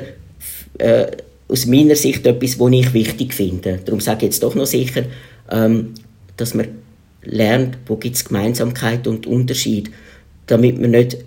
äh, 0.78 1.08
aus 1.48 1.66
meiner 1.66 1.96
Sicht 1.96 2.26
etwas, 2.26 2.60
was 2.60 2.72
ich 2.72 2.94
wichtig 2.94 3.34
finde. 3.34 3.80
Darum 3.84 4.00
sage 4.00 4.20
ich 4.20 4.24
jetzt 4.24 4.44
doch 4.44 4.56
noch 4.56 4.66
sicher, 4.66 5.04
ähm, 5.50 5.94
dass 6.38 6.54
man 6.54 6.68
lernt, 7.24 7.78
wo 7.88 7.96
gibt 7.96 8.16
es 8.16 8.26
Gemeinsamkeit 8.26 9.08
und 9.08 9.26
Unterschied, 9.26 9.92
damit 10.48 10.80
man 10.80 10.92
nicht 10.92 11.18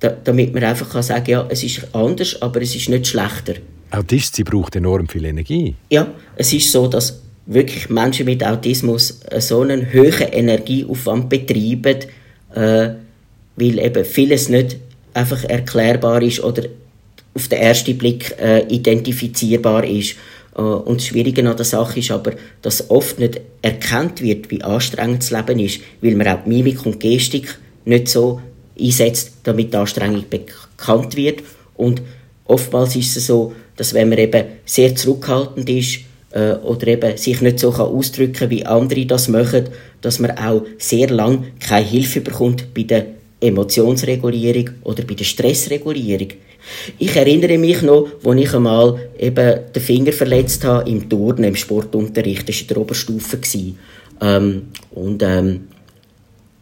da, 0.00 0.08
damit 0.08 0.54
man 0.54 0.64
einfach 0.64 0.90
kann 0.90 1.02
sagen 1.02 1.30
ja, 1.30 1.46
es 1.50 1.62
ist 1.62 1.94
anders, 1.94 2.40
aber 2.40 2.62
es 2.62 2.74
ist 2.74 2.88
nicht 2.88 3.06
schlechter. 3.06 3.54
Autismus 3.90 4.44
braucht 4.44 4.76
enorm 4.76 5.06
viel 5.08 5.26
Energie. 5.26 5.74
Ja, 5.90 6.06
es 6.36 6.52
ist 6.52 6.72
so, 6.72 6.86
dass 6.86 7.20
wirklich 7.46 7.88
Menschen 7.90 8.26
mit 8.26 8.44
Autismus 8.44 9.20
so 9.38 9.60
einen 9.60 9.92
hohen 9.92 10.28
Energieaufwand 10.32 11.28
betreiben, 11.28 11.98
äh, 12.54 12.90
weil 13.56 13.78
eben 13.78 14.04
vieles 14.04 14.48
nicht 14.48 14.76
einfach 15.14 15.44
erklärbar 15.44 16.22
ist 16.22 16.42
oder 16.42 16.64
auf 17.34 17.48
den 17.48 17.60
ersten 17.60 17.96
Blick 17.98 18.34
äh, 18.40 18.66
identifizierbar 18.68 19.84
ist. 19.84 20.16
Äh, 20.56 20.60
und 20.60 21.00
das 21.00 21.06
Schwierige 21.06 21.48
an 21.48 21.56
der 21.56 21.64
Sache 21.64 22.00
ist 22.00 22.10
aber, 22.10 22.32
dass 22.62 22.90
oft 22.90 23.18
nicht 23.18 23.40
erkannt 23.62 24.22
wird, 24.22 24.50
wie 24.50 24.62
anstrengend 24.62 25.22
das 25.22 25.30
Leben 25.30 25.58
ist, 25.58 25.80
weil 26.00 26.16
man 26.16 26.28
auch 26.28 26.46
Mimik 26.46 26.84
und 26.86 27.00
Gestik 27.00 27.58
nicht 27.84 28.08
so 28.08 28.40
einsetzt, 28.78 29.32
damit 29.44 29.72
die 29.72 29.76
Anstrengung 29.76 30.24
bekannt 30.28 31.16
wird. 31.16 31.42
Und 31.74 32.02
oftmals 32.44 32.96
ist 32.96 33.16
es 33.16 33.26
so, 33.26 33.54
dass 33.76 33.94
wenn 33.94 34.08
man 34.08 34.18
eben 34.18 34.44
sehr 34.64 34.94
zurückhaltend 34.94 35.68
ist 35.70 36.00
äh, 36.32 36.52
oder 36.52 36.86
eben 36.88 37.16
sich 37.16 37.40
nicht 37.40 37.58
so 37.58 37.70
kann 37.70 37.86
ausdrücken 37.86 38.50
wie 38.50 38.66
andere 38.66 39.06
das 39.06 39.28
machen, 39.28 39.68
dass 40.00 40.18
man 40.18 40.32
auch 40.32 40.62
sehr 40.78 41.10
lang 41.10 41.44
keine 41.60 41.86
Hilfe 41.86 42.20
bekommt 42.20 42.72
bei 42.74 42.84
der 42.84 43.06
Emotionsregulierung 43.40 44.70
oder 44.84 45.02
bei 45.02 45.14
der 45.14 45.24
Stressregulierung. 45.24 46.28
Ich 46.98 47.16
erinnere 47.16 47.58
mich 47.58 47.82
noch, 47.82 48.08
als 48.24 48.40
ich 48.40 48.54
einmal 48.54 49.10
eben 49.18 49.60
den 49.74 49.82
Finger 49.82 50.12
verletzt 50.12 50.64
habe 50.64 50.88
im 50.90 51.08
Turnen, 51.08 51.44
im 51.44 51.56
Sportunterricht, 51.56 52.48
das 52.48 52.56
war 52.56 52.62
in 52.62 52.68
der 52.68 52.76
Oberstufe. 52.78 53.38
Ähm, 54.20 54.62
und 54.90 55.22
ähm, 55.22 55.68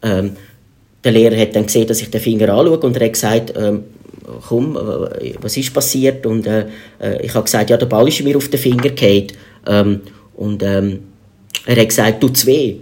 ähm, 0.01 0.31
der 1.03 1.11
Lehrer 1.11 1.37
hat 1.37 1.55
dann 1.55 1.65
gesehen, 1.65 1.87
dass 1.87 2.01
ich 2.01 2.09
den 2.09 2.21
Finger 2.21 2.49
anschaue 2.49 2.79
und 2.79 2.95
er 2.95 3.05
hat 3.05 3.13
gesagt, 3.13 3.53
ähm, 3.57 3.83
komm, 4.47 4.75
äh, 4.77 5.33
was 5.41 5.57
ist 5.57 5.73
passiert? 5.73 6.25
Und 6.25 6.47
äh, 6.47 6.65
äh, 7.01 7.25
ich 7.25 7.33
habe 7.33 7.43
gesagt, 7.43 7.69
ja, 7.69 7.77
der 7.77 7.85
Ball 7.85 8.07
ist 8.07 8.23
mir 8.23 8.37
auf 8.37 8.47
den 8.47 8.59
Finger 8.59 8.89
gefallen. 8.89 9.27
Ähm, 9.65 10.01
und 10.35 10.63
ähm, 10.63 11.03
er 11.65 11.75
hat 11.79 11.89
gesagt, 11.89 12.21
tut's 12.21 12.45
weh. 12.45 12.77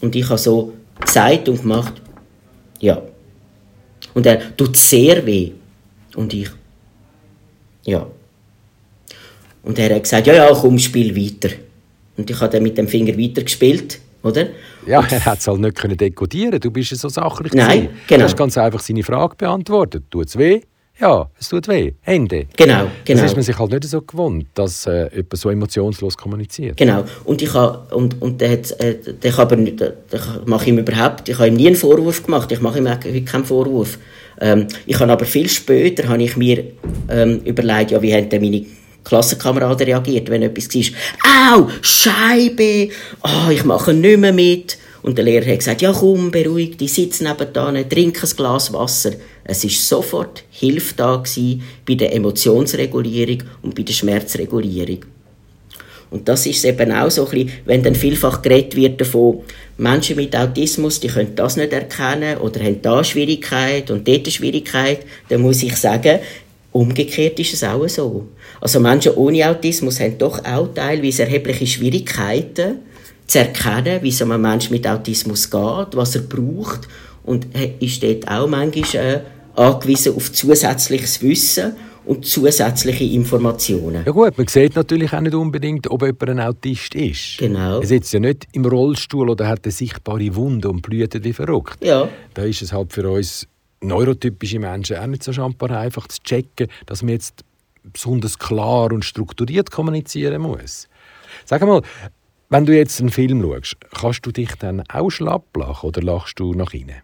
Und 0.00 0.14
ich 0.14 0.28
habe 0.28 0.38
so 0.38 0.74
gesagt 1.00 1.48
und 1.48 1.62
gemacht, 1.62 1.94
ja. 2.80 3.02
Und 4.14 4.26
er 4.26 4.56
tut 4.56 4.76
sehr 4.76 5.24
weh. 5.24 5.52
Und 6.14 6.32
ich, 6.32 6.50
ja. 7.84 8.06
Und 9.62 9.78
er 9.78 9.94
hat 9.94 10.02
gesagt, 10.02 10.26
ja, 10.26 10.34
ja, 10.34 10.48
komm, 10.52 10.78
spiel 10.78 11.16
weiter. 11.16 11.54
Und 12.16 12.30
ich 12.30 12.40
habe 12.40 12.52
dann 12.52 12.62
mit 12.62 12.78
dem 12.78 12.88
Finger 12.88 13.16
weitergespielt 13.18 14.00
oder? 14.26 14.48
Ja, 14.86 15.00
er 15.10 15.24
hat 15.24 15.38
es 15.38 15.46
halt 15.46 15.60
nicht 15.60 15.76
können 15.76 15.96
dekodieren. 15.96 16.60
Du 16.60 16.70
bist 16.70 16.90
ja 16.90 16.96
so 16.96 17.08
sachlich. 17.08 17.52
Nein, 17.52 17.82
gewesen. 17.82 18.00
genau. 18.06 18.18
Du 18.20 18.24
hast 18.24 18.36
ganz 18.36 18.58
einfach 18.58 18.80
seine 18.80 19.02
Frage 19.02 19.36
beantwortet. 19.36 20.04
Tut 20.10 20.28
es 20.28 20.36
weh? 20.36 20.60
Ja, 20.98 21.28
es 21.38 21.48
tut 21.48 21.68
weh. 21.68 21.92
Ende. 22.04 22.46
Genau, 22.56 22.86
genau. 23.04 23.20
Das 23.20 23.30
ist 23.30 23.36
man 23.36 23.44
sich 23.44 23.58
halt 23.58 23.70
nicht 23.70 23.84
so 23.84 24.00
gewohnt, 24.00 24.46
dass 24.54 24.86
äh, 24.86 25.10
jemand 25.14 25.36
so 25.38 25.50
emotionslos 25.50 26.16
kommuniziert. 26.16 26.78
Genau. 26.78 27.04
Und 27.24 27.42
ich 27.42 27.52
habe, 27.52 27.94
und, 27.94 28.20
und 28.22 28.40
der 28.40 28.52
hat, 28.52 28.70
äh, 28.80 28.96
der 29.12 29.38
aber 29.38 29.56
nicht, 29.56 29.78
der 29.80 29.92
mache 30.46 30.70
ihm 30.70 30.78
überhaupt, 30.78 31.28
ich 31.28 31.38
habe 31.38 31.48
ihm 31.48 31.54
nie 31.54 31.66
einen 31.66 31.76
Vorwurf 31.76 32.24
gemacht. 32.24 32.50
Ich 32.50 32.60
mache 32.60 32.78
ihm 32.78 32.88
heute 32.88 33.22
keinen 33.22 33.44
Vorwurf. 33.44 33.98
Ähm, 34.40 34.68
ich 34.86 34.98
habe 34.98 35.12
aber 35.12 35.26
viel 35.26 35.48
später, 35.48 36.08
habe 36.08 36.22
ich 36.22 36.36
mir 36.36 36.64
ähm, 37.10 37.40
überlegt, 37.44 37.90
ja, 37.90 38.00
wie 38.00 38.14
haben 38.14 38.28
denn 38.30 38.42
meine 38.42 38.64
Klassenkameraden 39.04 39.86
reagiert, 39.86 40.30
wenn 40.30 40.42
etwas 40.42 40.74
war. 40.74 41.58
Au, 41.58 41.68
Scheibe, 41.82 42.88
oh, 43.22 43.50
ich 43.50 43.64
mache 43.64 43.92
nicht 43.92 44.18
mehr 44.18 44.32
mit. 44.32 44.78
Und 45.06 45.16
der 45.16 45.24
Lehrer 45.24 45.46
hat 45.46 45.60
gesagt, 45.60 45.82
ja 45.82 45.92
komm, 45.92 46.32
beruhig 46.32 46.78
dich, 46.78 46.92
sitz 46.92 47.20
nebenan, 47.20 47.88
trink 47.88 48.20
ein 48.24 48.30
Glas 48.36 48.72
Wasser. 48.72 49.12
Es 49.44 49.62
war 49.62 49.70
sofort 49.70 50.42
Hilfe 50.50 50.94
da 50.96 51.22
bei 51.86 51.94
der 51.94 52.12
Emotionsregulierung 52.12 53.44
und 53.62 53.76
bei 53.76 53.84
der 53.84 53.92
Schmerzregulierung. 53.92 55.04
Und 56.10 56.28
das 56.28 56.46
ist 56.46 56.64
eben 56.64 56.90
auch 56.90 57.08
so 57.08 57.24
ein 57.24 57.30
bisschen, 57.30 57.52
wenn 57.66 57.84
dann 57.84 57.94
vielfach 57.94 58.42
geredet 58.42 58.74
wird 58.74 59.00
davon, 59.00 59.42
Menschen 59.78 60.16
mit 60.16 60.34
Autismus, 60.34 60.98
die 60.98 61.06
können 61.06 61.36
das 61.36 61.56
nicht 61.56 61.72
erkennen 61.72 62.38
oder 62.38 62.60
haben 62.64 62.82
da 62.82 63.04
Schwierigkeit 63.04 63.92
und 63.92 64.08
dort 64.08 64.24
eine 64.24 64.32
Schwierigkeit, 64.32 65.06
dann 65.28 65.42
muss 65.42 65.62
ich 65.62 65.76
sagen, 65.76 66.18
Umgekehrt 66.72 67.40
ist 67.40 67.54
es 67.54 67.64
auch 67.64 67.88
so. 67.88 68.28
Also 68.60 68.80
Menschen 68.80 69.14
ohne 69.14 69.48
Autismus 69.48 69.98
haben 69.98 70.18
doch 70.18 70.44
auch 70.44 70.74
teilweise 70.74 71.22
erhebliche 71.22 71.66
Schwierigkeiten 71.66 72.80
zu 73.26 73.38
erkennen, 73.38 74.02
wie 74.02 74.08
es 74.08 74.22
einem 74.22 74.40
Menschen 74.40 74.72
mit 74.72 74.86
Autismus 74.86 75.50
geht, 75.50 75.96
was 75.96 76.14
er 76.14 76.22
braucht 76.22 76.88
und 77.24 77.46
ist 77.80 78.02
dort 78.02 78.28
auch 78.28 78.48
manchmal 78.48 79.04
äh, 79.04 79.20
angewiesen 79.56 80.14
auf 80.14 80.32
zusätzliches 80.32 81.22
Wissen 81.22 81.74
und 82.04 82.24
zusätzliche 82.24 83.04
Informationen. 83.04 84.04
Ja 84.06 84.12
gut, 84.12 84.38
man 84.38 84.46
sieht 84.46 84.76
natürlich 84.76 85.12
auch 85.12 85.20
nicht 85.20 85.34
unbedingt, 85.34 85.90
ob 85.90 86.02
jemand 86.02 86.30
ein 86.30 86.40
Autist 86.40 86.94
ist. 86.94 87.38
Genau. 87.38 87.80
Er 87.80 87.86
sitzt 87.86 88.12
ja 88.12 88.20
nicht 88.20 88.46
im 88.52 88.64
Rollstuhl 88.64 89.28
oder 89.28 89.48
hat 89.48 89.64
eine 89.64 89.72
sichtbare 89.72 90.34
Wunde 90.36 90.68
und 90.68 90.82
blüht 90.82 91.22
wie 91.24 91.32
verrückt. 91.32 91.84
Ja. 91.84 92.08
Da 92.34 92.44
ist 92.44 92.62
es 92.62 92.72
halt 92.72 92.92
für 92.92 93.10
uns 93.10 93.48
neurotypische 93.80 94.60
Menschen 94.60 94.96
auch 94.96 95.06
nicht 95.06 95.24
so 95.24 95.32
schambar 95.32 95.70
einfach 95.72 96.06
zu 96.08 96.22
checken, 96.22 96.68
dass 96.86 97.02
man 97.02 97.14
jetzt 97.14 97.44
besonders 97.82 98.38
klar 98.38 98.92
und 98.92 99.04
strukturiert 99.04 99.70
kommunizieren 99.70 100.42
muss. 100.42 100.88
Sag 101.44 101.62
mal, 101.62 101.82
wenn 102.48 102.64
du 102.64 102.76
jetzt 102.76 103.00
einen 103.00 103.10
Film 103.10 103.42
schaust, 103.42 103.76
kannst 103.98 104.24
du 104.24 104.30
dich 104.30 104.50
dann 104.60 104.82
auch 104.88 105.10
schlapp 105.10 105.44
lachen 105.56 105.88
oder 105.88 106.02
lachst 106.02 106.38
du 106.38 106.54
nach 106.54 106.72
innen? 106.72 106.96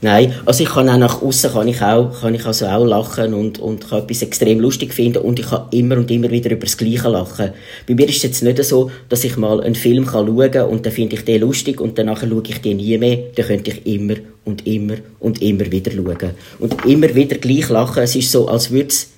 Nein, 0.00 0.34
also 0.44 0.64
ich 0.64 0.70
kann 0.70 0.88
auch 0.88 0.96
nach 0.96 1.22
außen 1.22 1.52
kann 1.52 1.68
ich 1.68 1.80
auch, 1.82 2.20
kann 2.20 2.34
ich 2.34 2.44
also 2.44 2.66
auch 2.66 2.84
lachen 2.84 3.32
und, 3.32 3.58
und 3.58 3.88
kann 3.88 4.02
etwas 4.02 4.22
extrem 4.22 4.58
lustig 4.58 4.92
finden 4.92 5.18
und 5.18 5.38
ich 5.38 5.46
kann 5.46 5.66
immer 5.70 5.96
und 5.98 6.10
immer 6.10 6.30
wieder 6.30 6.50
über 6.50 6.66
das 6.66 6.76
Gleiche 6.76 7.08
lachen. 7.08 7.52
Bei 7.86 7.94
mir 7.94 8.08
ist 8.08 8.16
es 8.16 8.22
jetzt 8.24 8.42
nicht 8.42 8.62
so, 8.64 8.90
dass 9.08 9.24
ich 9.24 9.36
mal 9.36 9.60
einen 9.60 9.76
Film 9.76 10.04
kann 10.06 10.26
schauen 10.26 10.50
kann 10.50 10.68
und 10.68 10.84
dann 10.84 10.92
finde 10.92 11.16
ich 11.16 11.24
den 11.24 11.42
lustig 11.42 11.80
und 11.80 11.96
danach 11.96 12.20
schaue 12.20 12.42
ich 12.46 12.60
den 12.60 12.78
nie 12.78 12.98
mehr. 12.98 13.18
Dann 13.36 13.46
könnte 13.46 13.70
ich 13.70 13.86
immer 13.86 14.14
und 14.44 14.66
immer 14.66 14.94
und 15.20 15.40
immer 15.42 15.70
wieder 15.70 15.92
schauen. 15.92 16.30
Und 16.58 16.84
immer 16.86 17.14
wieder 17.14 17.36
gleich 17.36 17.68
lachen. 17.68 18.02
Es 18.02 18.16
ist 18.16 18.32
so, 18.32 18.48
als 18.48 18.70
würde 18.70 18.88
es 18.88 19.12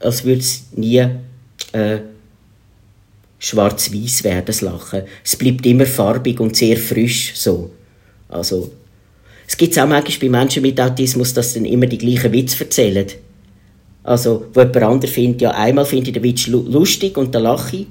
als 0.00 0.24
nie 0.74 1.06
äh, 1.72 1.98
schwarz-weiß 3.42 4.22
werden, 4.22 4.44
das 4.46 4.60
Lachen. 4.60 5.02
Es 5.24 5.34
bleibt 5.34 5.66
immer 5.66 5.84
farbig 5.84 6.38
und 6.38 6.56
sehr 6.56 6.76
frisch 6.76 7.32
so. 7.34 7.70
Also, 8.28 8.70
es 9.48 9.56
gibt 9.56 9.76
auch 9.78 9.86
manchmal 9.86 10.30
bei 10.30 10.38
Menschen 10.38 10.62
mit 10.62 10.80
Autismus, 10.80 11.34
dass 11.34 11.54
dann 11.54 11.64
immer 11.64 11.86
die 11.86 11.98
gleichen 11.98 12.32
Witze 12.32 12.64
erzählen. 12.64 13.06
Also, 14.04 14.46
wo 14.54 14.60
jemand 14.60 14.84
anderes 14.84 15.12
findet, 15.12 15.42
ja, 15.42 15.50
einmal 15.50 15.84
finde 15.84 16.08
ich 16.08 16.14
den 16.14 16.22
Witz 16.22 16.46
lustig 16.46 17.16
und 17.16 17.34
dann 17.34 17.42
lache 17.42 17.76
ich. 17.76 17.86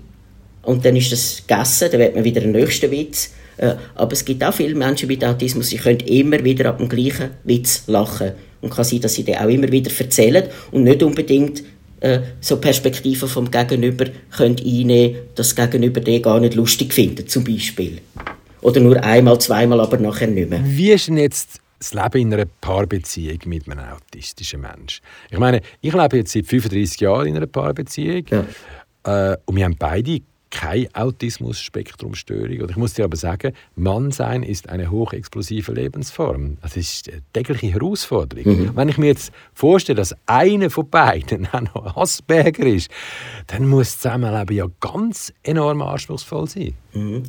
Und 0.64 0.86
dann 0.86 0.96
ist 0.96 1.12
das 1.12 1.44
gegessen, 1.46 1.90
dann 1.92 2.00
wird 2.00 2.16
man 2.16 2.24
wieder 2.24 2.42
den 2.42 2.54
nächsten 2.54 2.90
Witz. 2.90 3.32
Äh, 3.58 3.76
aber 3.96 4.14
es 4.14 4.24
gibt 4.24 4.44
auch 4.44 4.54
viele 4.54 4.76
Menschen 4.76 5.08
mit 5.08 5.24
Autismus, 5.24 5.70
die 5.70 5.78
können 5.78 6.00
immer 6.00 6.42
wieder 6.44 6.70
ab 6.70 6.78
dem 6.78 6.88
gleichen 6.88 7.32
Witz 7.44 7.84
lachen. 7.88 8.32
Und 8.62 8.70
kann 8.70 8.86
sein, 8.86 9.02
dass 9.02 9.16
sie 9.16 9.24
den 9.24 9.36
auch 9.36 9.50
immer 9.50 9.72
wieder 9.72 9.92
erzählen 10.00 10.46
und 10.72 10.84
nicht 10.84 11.04
unbedingt 11.04 11.64
äh, 12.02 12.20
so 12.42 12.58
Perspektiven 12.58 13.30
vom 13.30 13.50
Gegenüber 13.50 14.06
können 14.36 14.58
einnehmen 14.58 15.16
dass 15.36 15.56
das 15.56 15.70
Gegenüber 15.70 16.02
den 16.02 16.22
gar 16.22 16.40
nicht 16.40 16.56
lustig 16.56 16.94
findet, 16.94 17.30
zum 17.30 17.44
Beispiel. 17.44 18.00
Oder 18.62 18.80
nur 18.80 19.04
einmal, 19.04 19.40
zweimal, 19.40 19.80
aber 19.80 19.98
nachher 19.98 20.28
nicht 20.28 20.50
mehr. 20.50 20.62
Wie 20.64 20.92
ist 20.92 21.08
denn 21.08 21.18
jetzt 21.18 21.60
das 21.80 21.94
Leben 21.94 22.28
in 22.28 22.34
einer 22.34 22.46
Paarbeziehung 22.60 23.40
mit 23.46 23.70
einem 23.70 23.86
autistischen 23.86 24.62
Menschen? 24.62 25.04
Ich 25.30 25.40
meine, 25.40 25.62
ich 25.82 25.94
lebe 25.94 26.18
jetzt 26.18 26.34
seit 26.34 26.46
35 26.46 27.00
Jahren 27.02 27.28
in 27.28 27.38
einer 27.38 27.48
Paarbeziehung 27.48 28.26
ja. 28.30 29.32
äh, 29.32 29.38
und 29.46 29.56
wir 29.56 29.66
haben 29.66 29.78
beide 29.78 30.20
keine 30.52 30.90
Autismus-Spektrumstörung. 30.94 32.70
ich 32.70 32.76
muss 32.76 32.94
dir 32.94 33.06
aber 33.06 33.16
sagen, 33.16 33.54
Mannsein 33.76 34.44
ist 34.44 34.70
eine 34.70 34.92
hochexplosive 34.92 35.72
Lebensform. 35.72 36.58
Das 36.62 36.78
ist 36.78 37.10
eine 37.10 37.22
tägliche 37.34 37.74
Herausforderung. 37.74 38.46
Mhm. 38.46 38.76
Wenn 38.76 38.90
ich 38.90 38.98
mir 38.98 39.08
jetzt 39.08 39.32
vorstelle, 39.54 39.96
dass 39.96 40.14
einer 40.28 40.70
von 40.70 40.88
beiden 40.90 41.48
auch 41.52 41.62
noch 41.62 41.98
Asperger 41.98 42.66
ist, 42.66 42.92
dann 43.48 43.68
muss 43.68 43.94
das 43.94 44.02
Zusammenleben 44.02 44.56
ja 44.56 44.66
ganz 44.80 45.34
enorm 45.42 45.82
anspruchsvoll 45.82 46.48
sein. 46.48 46.74
Mhm. 46.94 47.24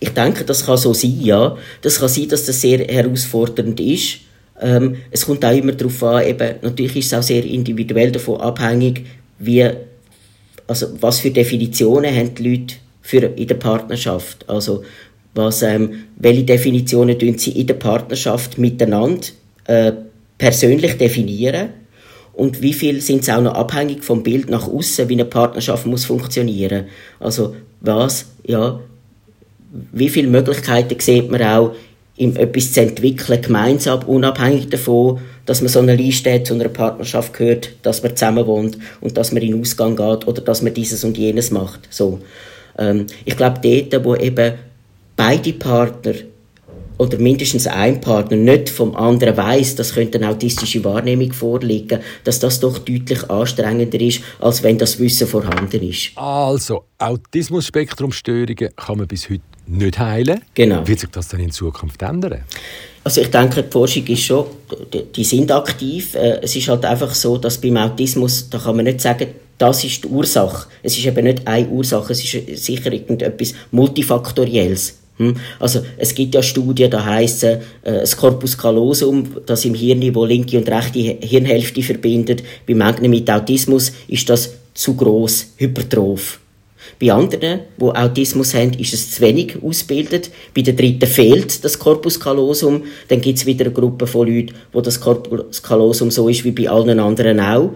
Ich 0.00 0.10
denke, 0.10 0.44
das 0.44 0.64
kann 0.64 0.78
so 0.78 0.94
sein, 0.94 1.20
ja. 1.20 1.56
Das 1.82 1.98
kann 1.98 2.08
sein, 2.08 2.28
dass 2.28 2.46
das 2.46 2.60
sehr 2.60 2.78
herausfordernd 2.78 3.80
ist. 3.80 4.20
Ähm, 4.60 4.96
es 5.10 5.26
kommt 5.26 5.44
auch 5.44 5.54
immer 5.54 5.72
darauf 5.72 6.02
an, 6.02 6.24
eben, 6.24 6.56
natürlich 6.62 6.96
ist 6.96 7.06
es 7.06 7.14
auch 7.18 7.22
sehr 7.22 7.44
individuell 7.44 8.10
davon 8.10 8.40
abhängig, 8.40 9.04
wie 9.38 9.68
also 10.68 10.86
was 11.00 11.20
für 11.20 11.30
Definitionen 11.30 12.14
haben 12.14 12.34
die 12.34 12.48
Leute 12.48 12.74
für 13.02 13.18
in 13.18 13.48
der 13.48 13.56
Partnerschaft? 13.56 14.48
Also 14.48 14.84
was, 15.34 15.62
ähm, 15.62 16.04
welche 16.16 16.44
Definitionen 16.44 17.18
tun 17.18 17.38
sie 17.38 17.52
in 17.52 17.66
der 17.66 17.74
Partnerschaft 17.74 18.58
miteinander 18.58 19.26
äh, 19.64 19.92
persönlich 20.36 20.96
definieren? 20.98 21.70
Und 22.34 22.62
wie 22.62 22.72
viel 22.74 23.00
sind 23.00 23.24
sie 23.24 23.32
auch 23.32 23.40
noch 23.40 23.54
abhängig 23.54 24.04
vom 24.04 24.22
Bild 24.22 24.48
nach 24.48 24.68
außen, 24.68 25.08
wie 25.08 25.14
eine 25.14 25.24
Partnerschaft 25.24 25.86
muss 25.86 26.04
funktionieren? 26.04 26.84
Also 27.18 27.56
was, 27.80 28.26
ja, 28.44 28.78
wie 29.92 30.08
viele 30.08 30.28
Möglichkeiten 30.28 31.00
sieht 31.00 31.30
man 31.30 31.42
auch, 31.42 31.74
um 32.18 32.36
etwas 32.36 32.72
zu 32.72 32.82
entwickeln, 32.82 33.40
gemeinsam, 33.42 34.02
unabhängig 34.04 34.68
davon, 34.68 35.20
dass 35.48 35.62
man 35.62 35.70
so 35.70 35.78
eine 35.78 35.96
Liste 35.96 36.30
hat, 36.30 36.46
zu 36.46 36.52
einer 36.52 36.68
Partnerschaft 36.68 37.32
gehört, 37.32 37.70
dass 37.80 38.02
man 38.02 38.14
zusammen 38.14 38.46
wohnt 38.46 38.76
und 39.00 39.16
dass 39.16 39.32
man 39.32 39.42
in 39.42 39.52
den 39.52 39.60
Ausgang 39.62 39.96
geht 39.96 40.28
oder 40.28 40.42
dass 40.42 40.60
man 40.60 40.74
dieses 40.74 41.04
und 41.04 41.16
jenes 41.16 41.50
macht. 41.50 41.88
So. 41.88 42.20
Ähm, 42.78 43.06
ich 43.24 43.34
glaube, 43.34 43.58
dort, 43.62 44.04
wo 44.04 44.14
eben 44.14 44.52
beide 45.16 45.54
Partner 45.54 46.12
oder 46.98 47.16
mindestens 47.16 47.66
ein 47.66 47.98
Partner 47.98 48.36
nicht 48.36 48.68
vom 48.68 48.94
anderen 48.94 49.38
weiß, 49.38 49.76
dass 49.76 49.94
könnte 49.94 50.18
eine 50.18 50.28
autistische 50.28 50.84
Wahrnehmung 50.84 51.32
vorliegen, 51.32 52.00
dass 52.24 52.40
das 52.40 52.60
doch 52.60 52.76
deutlich 52.78 53.30
anstrengender 53.30 54.00
ist, 54.02 54.20
als 54.40 54.62
wenn 54.62 54.76
das 54.76 54.98
Wissen 54.98 55.26
vorhanden 55.26 55.82
ist. 55.88 56.10
Also, 56.16 56.84
Autismus-Spektrumstörungen 56.98 58.68
kann 58.76 58.98
man 58.98 59.06
bis 59.06 59.30
heute 59.30 59.40
nicht 59.66 59.98
heilen. 59.98 60.42
Genau. 60.52 60.86
Wird 60.86 61.00
sich 61.00 61.10
das 61.10 61.28
dann 61.28 61.40
in 61.40 61.52
Zukunft 61.52 62.02
ändern? 62.02 62.42
Also 63.08 63.22
ich 63.22 63.30
denke, 63.30 63.62
die 63.62 63.70
Forschung 63.70 64.06
ist 64.06 64.20
schon, 64.20 64.44
die 65.16 65.24
sind 65.24 65.50
aktiv. 65.50 66.14
Äh, 66.14 66.40
es 66.42 66.54
ist 66.56 66.68
halt 66.68 66.84
einfach 66.84 67.14
so, 67.14 67.38
dass 67.38 67.56
beim 67.56 67.78
Autismus, 67.78 68.50
da 68.50 68.58
kann 68.58 68.76
man 68.76 68.84
nicht 68.84 69.00
sagen, 69.00 69.28
das 69.56 69.82
ist 69.82 70.04
die 70.04 70.08
Ursache. 70.08 70.68
Es 70.82 70.98
ist 70.98 71.06
eben 71.06 71.24
nicht 71.24 71.48
eine 71.48 71.66
Ursache, 71.68 72.12
es 72.12 72.22
ist 72.22 72.62
sicher 72.62 72.92
irgendetwas 72.92 73.54
Multifaktorielles. 73.70 74.98
Hm? 75.16 75.34
Also 75.58 75.80
es 75.96 76.14
gibt 76.14 76.34
ja 76.34 76.42
Studien, 76.42 76.90
da 76.90 77.02
heißt 77.02 77.44
äh, 77.44 77.60
das 77.82 78.14
Corpus 78.14 78.58
callosum, 78.58 79.36
das 79.46 79.64
im 79.64 79.72
Hirn, 79.72 80.14
wo 80.14 80.26
linke 80.26 80.58
und 80.58 80.68
rechte 80.68 80.98
Hirnhälfte 80.98 81.82
verbindet, 81.82 82.42
bei 82.66 82.74
Menschen 82.74 83.08
mit 83.08 83.30
Autismus 83.30 83.90
ist 84.08 84.28
das 84.28 84.50
zu 84.74 84.94
groß, 84.94 85.54
hypertroph. 85.56 86.40
Bei 87.00 87.12
anderen, 87.12 87.60
die 87.76 87.84
Autismus 87.84 88.54
haben, 88.54 88.72
ist 88.72 88.92
es 88.92 89.12
zu 89.12 89.20
wenig 89.20 89.62
ausgebildet. 89.62 90.30
Bei 90.54 90.62
den 90.62 90.76
dritten 90.76 91.06
fehlt 91.06 91.64
das 91.64 91.78
Corpus 91.78 92.18
callosum. 92.18 92.82
Dann 93.06 93.20
gibt 93.20 93.38
es 93.38 93.46
wieder 93.46 93.66
eine 93.66 93.74
Gruppe 93.74 94.06
von 94.06 94.26
Leuten, 94.26 94.54
wo 94.72 94.80
das 94.80 95.00
Corpus 95.00 95.62
callosum 95.62 96.10
so 96.10 96.28
ist 96.28 96.44
wie 96.44 96.50
bei 96.50 96.68
allen 96.68 96.98
anderen 96.98 97.38
auch. 97.38 97.70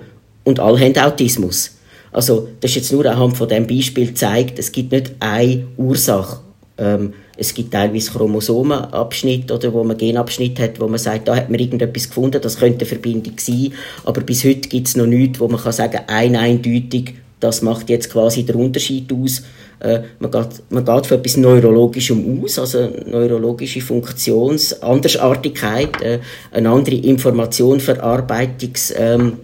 Und 0.44 0.58
alle 0.58 0.80
haben 0.80 0.96
Autismus. 0.96 1.76
Also, 2.10 2.48
das 2.60 2.72
ist 2.72 2.76
jetzt 2.76 2.92
nur 2.92 3.06
anhand 3.06 3.36
von 3.36 3.48
diesem 3.48 3.66
Beispiel 3.66 4.08
gezeigt, 4.08 4.58
es 4.58 4.70
gibt 4.72 4.92
nicht 4.92 5.12
eine 5.20 5.66
Ursache. 5.76 6.40
Ähm, 6.76 7.14
es 7.36 7.54
gibt 7.54 7.72
teilweise 7.72 8.10
Chromosomenabschnitte 8.10 9.54
oder 9.54 9.72
wo 9.72 9.82
man 9.82 9.96
Genabschnitt 9.96 10.60
hat, 10.60 10.78
wo 10.78 10.88
man 10.88 10.98
sagt, 10.98 11.28
da 11.28 11.36
hat 11.36 11.48
man 11.48 11.58
irgendetwas 11.58 12.08
gefunden, 12.08 12.40
das 12.42 12.58
könnte 12.58 12.80
eine 12.80 12.86
Verbindung 12.86 13.34
sein. 13.38 13.72
Aber 14.04 14.20
bis 14.20 14.44
heute 14.44 14.68
gibt 14.68 14.88
es 14.88 14.96
noch 14.96 15.06
nichts, 15.06 15.40
wo 15.40 15.48
man 15.48 15.60
kann 15.60 15.72
sagen, 15.72 16.00
ein 16.06 16.36
eindeutig, 16.36 17.14
das 17.42 17.60
macht 17.60 17.90
jetzt 17.90 18.10
quasi 18.10 18.44
den 18.44 18.56
Unterschied 18.56 19.12
aus. 19.12 19.42
Äh, 19.80 20.04
man, 20.20 20.30
geht, 20.30 20.62
man 20.70 20.84
geht 20.84 21.06
von 21.06 21.18
etwas 21.18 21.36
Neurologischem 21.36 22.40
aus, 22.42 22.60
also 22.60 22.88
neurologische 23.06 23.80
Funktionsandersartigkeit, 23.80 26.00
äh, 26.02 26.20
eine 26.52 26.70
andere 26.70 26.94
Informationverarbeitungsart, 26.94 28.96
ähm, 28.96 29.38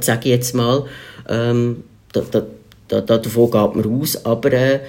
sage 0.00 0.20
ich 0.24 0.26
jetzt 0.26 0.54
mal. 0.54 0.84
Ähm, 1.28 1.84
da, 2.12 2.20
da, 2.30 2.42
da, 3.00 3.00
davon 3.00 3.50
geht 3.50 3.74
man 3.74 4.02
aus, 4.02 4.22
aber 4.26 4.52
äh, 4.52 4.80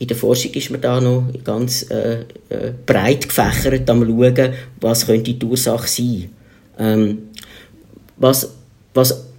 in 0.00 0.08
der 0.08 0.16
Forschung 0.16 0.50
ist 0.54 0.70
man 0.70 0.80
da 0.80 1.00
noch 1.00 1.26
ganz 1.44 1.88
äh, 1.88 2.22
äh, 2.48 2.72
breit 2.84 3.28
gefächert 3.28 3.88
am 3.88 4.04
schauen, 4.04 4.52
was 4.80 5.06
könnte 5.06 5.34
die 5.34 5.46
Ursache 5.46 5.86
sein. 5.86 6.30
Ähm, 6.76 7.28
was, 8.16 8.50
was 8.94 9.31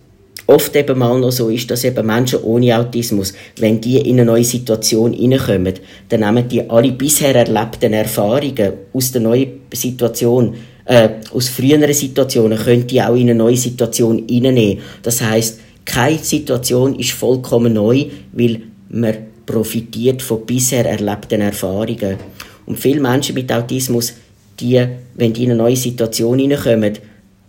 oft 0.48 0.76
eben 0.76 0.98
mal 0.98 1.20
noch 1.20 1.32
so 1.32 1.50
ist, 1.50 1.70
dass 1.72 1.84
eben 1.84 2.06
Menschen 2.06 2.44
ohne 2.44 2.78
Autismus, 2.78 3.34
wenn 3.58 3.80
die 3.80 3.98
in 3.98 4.20
eine 4.20 4.26
neue 4.26 4.44
Situation 4.44 5.14
hineinkommen, 5.14 5.74
dann 6.10 6.20
nehmen 6.20 6.48
die 6.48 6.70
alle 6.70 6.92
bisher 6.92 7.36
erlebten 7.36 7.94
Erfahrungen 7.94 8.74
aus 8.94 9.12
der 9.12 9.22
neuen 9.22 9.62
Situation, 9.74 10.56
äh, 10.86 11.10
aus 11.32 11.50
früheren 11.50 11.94
Situationen, 11.94 12.58
können 12.58 12.88
die 12.88 13.02
auch 13.02 13.16
in 13.16 13.30
eine 13.30 13.36
neue 13.36 13.58
Situation 13.58 14.26
hineinnehmen. 14.28 14.84
Das 15.02 15.22
heißt, 15.22 15.60
keine 15.86 16.18
Situation 16.18 16.96
ist 17.00 17.12
vollkommen 17.12 17.74
neu, 17.74 18.06
weil 18.32 18.62
man 18.90 19.16
profitiert 19.46 20.22
von 20.22 20.46
bisher 20.46 20.86
erlebten 20.86 21.42
Erfahrungen. 21.42 22.18
Und 22.66 22.80
viele 22.80 23.02
Menschen 23.02 23.36
mit 23.36 23.52
Autismus, 23.52 24.14
die, 24.60 24.86
wenn 25.16 25.34
die 25.34 25.44
in 25.44 25.52
eine 25.52 25.62
neue 25.64 25.76
Situation 25.76 26.40
hineinkommen, 26.40 26.94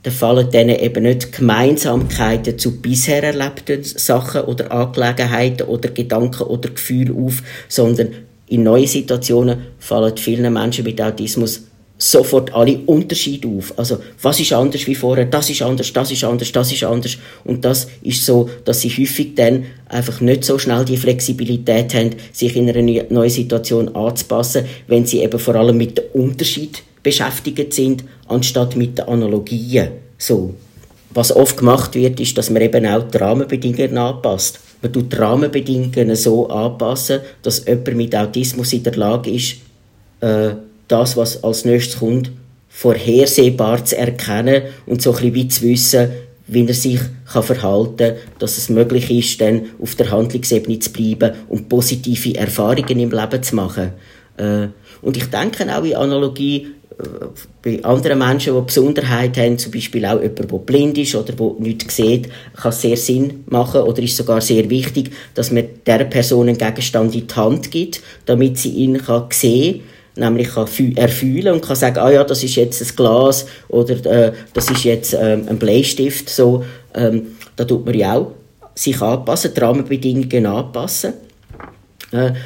dann 0.05 0.13
fallen 0.13 0.51
denen 0.51 0.79
eben 0.79 1.03
nicht 1.03 1.33
Gemeinsamkeiten 1.33 2.59
zu 2.59 2.81
bisher 2.81 3.23
erlebten 3.23 3.83
Sachen 3.83 4.43
oder 4.43 4.71
Angelegenheiten 4.71 5.67
oder 5.67 5.89
Gedanken 5.89 6.45
oder 6.45 6.71
Gefühlen 6.71 7.27
auf, 7.27 7.43
sondern 7.69 8.09
in 8.47 8.63
neuen 8.63 8.87
Situationen 8.87 9.63
fallen 9.79 10.17
vielen 10.17 10.53
Menschen 10.53 10.85
mit 10.85 11.01
Autismus 11.01 11.63
sofort 11.97 12.53
alle 12.53 12.79
Unterschiede 12.87 13.49
auf. 13.49 13.73
Also, 13.79 13.99
was 14.21 14.41
ist 14.41 14.53
anders 14.53 14.87
wie 14.87 14.95
vorher? 14.95 15.25
Das 15.25 15.49
ist 15.49 15.63
anders, 15.63 15.93
das 15.93 16.11
ist 16.11 16.25
anders, 16.25 16.53
das 16.53 16.73
ist 16.73 16.85
anders. 16.85 17.17
Und 17.45 17.65
das 17.65 17.87
ist 18.03 18.27
so, 18.27 18.51
dass 18.65 18.83
sie 18.83 18.91
häufig 18.91 19.35
dann 19.37 19.65
einfach 19.89 20.21
nicht 20.21 20.45
so 20.45 20.59
schnell 20.59 20.85
die 20.85 20.97
Flexibilität 20.99 21.95
haben, 21.95 22.11
sich 22.33 22.57
in 22.57 22.69
einer 22.69 23.05
neuen 23.09 23.31
Situation 23.31 23.95
anzupassen, 23.95 24.67
wenn 24.87 25.07
sie 25.07 25.21
eben 25.21 25.39
vor 25.39 25.55
allem 25.55 25.79
mit 25.79 25.97
dem 25.97 26.05
Unterschied 26.13 26.83
beschäftigt 27.03 27.73
sind, 27.73 28.05
anstatt 28.29 28.77
mit 28.77 28.99
den 28.99 29.07
Analogien. 29.07 29.89
So. 30.19 30.55
Was 31.11 31.35
oft 31.35 31.59
gemacht 31.59 31.95
wird, 31.95 32.19
ist, 32.19 32.37
dass 32.37 32.51
man 32.51 32.63
eben 32.63 32.87
auch 32.87 33.09
die 33.09 33.19
Rahmenbedingungen 33.19 33.97
anpasst. 33.99 34.59
Man 34.83 34.93
tut 34.93 35.13
die 35.13 35.17
Rahmenbedingungen 35.17 36.17
so 36.17 36.49
anpassen, 36.49 37.21
dass 37.43 37.67
jemand 37.67 37.97
mit 37.97 38.17
Autismus 38.17 38.73
in 38.73 38.83
der 38.83 38.97
Lage 38.97 39.31
ist, 39.31 39.57
äh, 40.21 40.51
das, 40.89 41.17
was 41.17 41.43
als 41.45 41.65
nächstes 41.65 42.01
kommt, 42.01 42.33
vorhersehbar 42.69 43.85
zu 43.85 43.97
erkennen 43.97 44.65
und 44.87 45.01
so 45.01 45.15
ein 45.15 45.33
bisschen 45.33 45.51
zu 45.51 45.63
wissen, 45.63 46.09
wie 46.47 46.67
er 46.67 46.75
sich 46.75 47.01
kann 47.33 47.43
verhalten 47.43 47.97
kann, 47.97 48.17
dass 48.39 48.59
es 48.59 48.69
möglich 48.69 49.11
ist, 49.11 49.41
dann 49.41 49.67
auf 49.81 49.95
der 49.95 50.11
Handlungsebene 50.11 50.79
zu 50.81 50.91
bleiben 50.93 51.37
und 51.49 51.69
positive 51.69 52.37
Erfahrungen 52.37 52.99
im 52.99 53.11
Leben 53.11 53.43
zu 53.43 53.55
machen. 53.55 53.93
Äh, 54.37 54.69
und 55.01 55.17
ich 55.17 55.27
denke 55.31 55.65
auch 55.75 55.85
in 55.85 55.95
Analogie 55.95 56.74
bei 57.63 57.83
anderen 57.85 58.19
Menschen, 58.19 58.55
die 58.55 58.61
Besonderheit 58.61 59.37
haben, 59.37 59.59
zum 59.59 59.73
Beispiel 59.73 60.05
auch 60.07 60.21
jemand, 60.21 60.51
der 60.51 60.59
blind 60.59 60.99
ist 60.99 61.15
oder 61.15 61.33
der 61.33 61.53
nichts 61.59 61.97
sieht, 61.97 62.29
kann 62.57 62.73
sehr 62.73 62.97
Sinn 62.97 63.45
machen 63.47 63.83
oder 63.83 64.03
ist 64.03 64.17
sogar 64.17 64.41
sehr 64.41 64.69
wichtig, 64.71 65.11
dass 65.35 65.51
man 65.51 65.65
dieser 65.87 66.05
Person 66.05 66.49
einen 66.49 66.59
Gegenstand 66.59 67.15
in 67.15 67.27
die 67.27 67.35
Hand 67.35 67.71
gibt, 67.71 68.03
damit 68.27 68.59
sie 68.59 68.71
ihn 68.71 68.99
kann 68.99 69.27
sehen 69.31 69.83
nämlich 70.17 70.49
kann 70.55 70.69
erfühlen 70.95 71.55
und 71.55 71.65
kann 71.65 71.77
sagen, 71.77 71.99
ah 71.99 72.11
ja, 72.11 72.23
das 72.23 72.45
ist 72.45 72.55
jetzt 72.55 72.81
ein 72.81 72.97
Glas 72.97 73.47
oder 73.69 73.95
äh, 74.07 74.33
das 74.53 74.71
ist 74.71 74.85
jetzt 74.85 75.13
ähm, 75.13 75.47
ein 75.49 75.59
Bleistift, 75.59 76.29
so, 76.29 76.65
ähm, 76.95 77.37
da 77.57 77.65
tut 77.65 77.85
man 77.85 77.95
ja 77.95 78.15
auch 78.15 78.31
sich 78.75 79.01
anpassen, 79.01 79.53
die 79.55 79.61
Rahmenbedingungen 79.61 80.47
anpassen. 80.47 81.15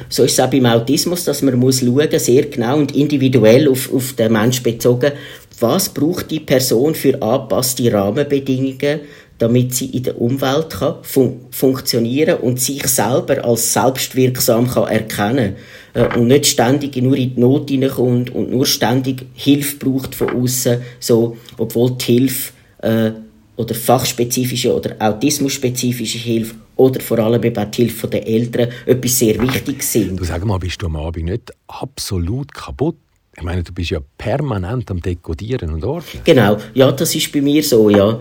So 0.09 0.23
ist 0.23 0.33
es 0.33 0.39
auch 0.39 0.49
beim 0.49 0.65
Autismus, 0.65 1.25
dass 1.25 1.41
man 1.41 1.55
muss 1.55 1.81
schauen, 1.81 2.07
sehr 2.19 2.45
genau 2.45 2.77
und 2.77 2.95
individuell 2.95 3.67
auf, 3.67 3.93
auf 3.93 4.13
den 4.13 4.33
Mensch 4.33 4.63
bezogen, 4.63 5.11
was 5.59 5.89
braucht 5.89 6.31
die 6.31 6.39
Person 6.39 6.95
für 6.95 7.21
angepasste 7.21 7.91
Rahmenbedingungen, 7.91 9.01
damit 9.37 9.73
sie 9.73 9.85
in 9.87 10.03
der 10.03 10.19
Umwelt 10.19 10.69
kann 10.71 10.95
fun 11.01 11.41
funktionieren 11.51 12.39
und 12.39 12.59
sich 12.59 12.85
selber 12.87 13.43
als 13.45 13.73
selbstwirksam 13.73 14.67
kann 14.67 14.87
erkennen. 14.87 15.55
Äh, 15.93 16.17
und 16.17 16.27
nicht 16.27 16.45
ständig 16.45 16.97
nur 16.97 17.15
in 17.15 17.35
die 17.35 17.39
Not 17.39 17.69
hineinkommt 17.69 18.33
und 18.33 18.51
nur 18.51 18.65
ständig 18.65 19.25
Hilfe 19.33 19.77
braucht 19.77 20.13
von 20.15 20.29
außen, 20.29 20.81
so, 20.99 21.37
obwohl 21.57 21.91
die 21.91 22.05
Hilfe 22.05 22.51
äh, 22.81 23.11
oder 23.55 23.75
fachspezifische 23.75 24.73
oder 24.73 24.95
autismusspezifische 24.99 26.17
Hilfe 26.17 26.55
oder 26.79 27.01
vor 27.01 27.19
allem 27.19 27.43
eben 27.43 27.71
die 27.71 27.81
Hilfe 27.81 28.07
der 28.07 28.25
Eltern 28.25 28.69
etwas 28.85 29.19
sehr 29.19 29.39
Wichtiges 29.39 29.91
sind. 29.91 30.19
Du 30.19 30.23
sag 30.23 30.43
mal, 30.45 30.57
bist 30.57 30.81
du 30.81 30.85
am 30.85 30.95
Abend 30.95 31.25
nicht 31.25 31.51
absolut 31.67 32.53
kaputt? 32.53 32.95
Ich 33.35 33.43
meine, 33.43 33.63
du 33.63 33.73
bist 33.73 33.91
ja 33.91 33.99
permanent 34.17 34.89
am 34.89 35.01
Dekodieren 35.01 35.73
und 35.73 35.83
Ordnen. 35.83 36.23
Genau, 36.23 36.57
ja, 36.73 36.91
das 36.91 37.13
ist 37.15 37.31
bei 37.31 37.41
mir 37.41 37.63
so, 37.63 37.89
ja. 37.89 38.19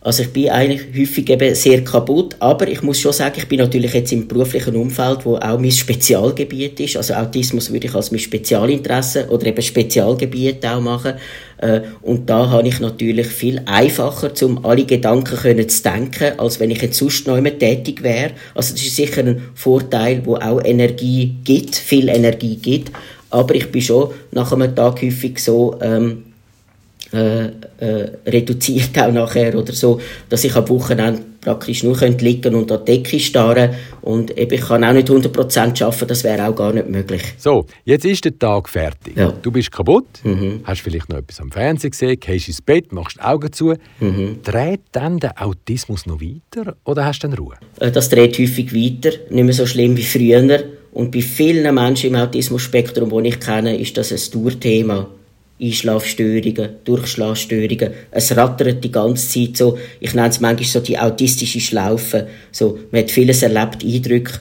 Also 0.00 0.22
ich 0.22 0.32
bin 0.32 0.48
eigentlich 0.48 0.82
häufig 0.96 1.28
eben 1.28 1.54
sehr 1.56 1.82
kaputt, 1.82 2.36
aber 2.38 2.68
ich 2.68 2.82
muss 2.82 3.00
schon 3.00 3.12
sagen, 3.12 3.34
ich 3.36 3.48
bin 3.48 3.58
natürlich 3.58 3.92
jetzt 3.94 4.12
im 4.12 4.28
beruflichen 4.28 4.76
Umfeld, 4.76 5.26
wo 5.26 5.36
auch 5.36 5.58
mein 5.58 5.72
Spezialgebiet 5.72 6.78
ist. 6.78 6.96
Also 6.96 7.14
Autismus 7.14 7.72
würde 7.72 7.88
ich 7.88 7.94
als 7.96 8.12
mein 8.12 8.20
Spezialinteresse 8.20 9.28
oder 9.28 9.46
eben 9.46 9.60
Spezialgebiet 9.60 10.64
auch 10.64 10.80
machen. 10.80 11.14
Äh, 11.56 11.80
und 12.02 12.30
da 12.30 12.48
habe 12.48 12.68
ich 12.68 12.78
natürlich 12.78 13.26
viel 13.26 13.60
einfacher, 13.66 14.30
um 14.42 14.64
alle 14.64 14.84
Gedanken 14.84 15.36
können 15.36 15.68
zu 15.68 15.82
denken, 15.82 16.38
als 16.38 16.60
wenn 16.60 16.70
ich 16.70 16.80
jetzt 16.80 16.98
sonst 16.98 17.26
noch 17.26 17.36
immer 17.36 17.58
tätig 17.58 18.04
wäre. 18.04 18.30
Also 18.54 18.74
das 18.74 18.82
ist 18.82 18.94
sicher 18.94 19.22
ein 19.22 19.48
Vorteil, 19.54 20.22
wo 20.24 20.36
auch 20.36 20.62
Energie 20.64 21.34
gibt, 21.42 21.74
viel 21.74 22.08
Energie 22.08 22.54
gibt. 22.54 22.92
Aber 23.30 23.52
ich 23.56 23.70
bin 23.72 23.82
schon 23.82 24.12
nach 24.30 24.52
einem 24.52 24.76
Tag 24.76 25.02
häufig 25.02 25.40
so, 25.40 25.76
ähm, 25.82 26.22
äh, 27.12 27.46
äh, 27.78 28.10
reduziert 28.26 28.98
auch 28.98 29.10
nachher 29.10 29.54
oder 29.54 29.72
so, 29.72 30.00
dass 30.28 30.44
ich 30.44 30.54
am 30.54 30.68
Wochenende 30.68 31.22
praktisch 31.40 31.82
nur 31.82 31.96
könnte 31.96 32.24
liegen 32.24 32.54
und 32.54 32.70
an 32.70 32.84
die 32.84 32.98
Decke 32.98 33.18
starren 33.18 33.70
und 34.02 34.36
eben, 34.36 34.52
ich 34.52 34.60
kann 34.60 34.84
auch 34.84 34.92
nicht 34.92 35.08
100% 35.08 35.82
arbeiten, 35.82 36.06
das 36.06 36.24
wäre 36.24 36.46
auch 36.46 36.54
gar 36.54 36.72
nicht 36.72 36.88
möglich. 36.88 37.22
So, 37.38 37.66
jetzt 37.84 38.04
ist 38.04 38.24
der 38.24 38.38
Tag 38.38 38.68
fertig. 38.68 39.16
Ja. 39.16 39.32
Du 39.40 39.50
bist 39.50 39.72
kaputt, 39.72 40.06
mhm. 40.24 40.60
hast 40.64 40.82
vielleicht 40.82 41.08
noch 41.08 41.18
etwas 41.18 41.40
am 41.40 41.50
Fernsehen 41.50 41.92
gesehen, 41.92 42.20
gehst 42.20 42.48
ins 42.48 42.60
Bett, 42.60 42.92
machst 42.92 43.16
die 43.16 43.22
Augen 43.22 43.52
zu. 43.52 43.74
Mhm. 44.00 44.40
Dreht 44.42 44.82
dann 44.92 45.18
der 45.18 45.42
Autismus 45.42 46.04
noch 46.04 46.20
weiter 46.20 46.76
oder 46.84 47.06
hast 47.06 47.20
du 47.20 47.28
dann 47.28 47.38
Ruhe? 47.38 47.54
Äh, 47.80 47.90
das 47.90 48.10
dreht 48.10 48.38
häufig 48.38 48.74
weiter, 48.74 49.16
nicht 49.30 49.44
mehr 49.44 49.54
so 49.54 49.64
schlimm 49.64 49.96
wie 49.96 50.02
früher. 50.02 50.64
Und 50.92 51.12
bei 51.12 51.22
vielen 51.22 51.74
Menschen 51.74 52.10
im 52.10 52.16
Autismus-Spektrum, 52.16 53.22
die 53.22 53.28
ich 53.28 53.40
kenne, 53.40 53.78
ist 53.78 53.96
das 53.96 54.12
ein 54.12 54.32
Dauerthema. 54.32 55.08
Einschlafstörungen, 55.60 56.70
Durchschlafstörungen. 56.84 57.90
Es 58.10 58.36
rattert 58.36 58.82
die 58.84 58.92
ganze 58.92 59.28
Zeit 59.28 59.56
so. 59.56 59.78
Ich 60.00 60.14
nenne 60.14 60.28
es 60.28 60.40
manchmal 60.40 60.68
so 60.68 60.80
die 60.80 60.98
autistische 60.98 61.60
Schlaufe. 61.60 62.28
So, 62.52 62.78
man 62.90 63.02
hat 63.02 63.10
vieles 63.10 63.42
erlebt, 63.42 63.84
Eindrücke, 63.84 64.34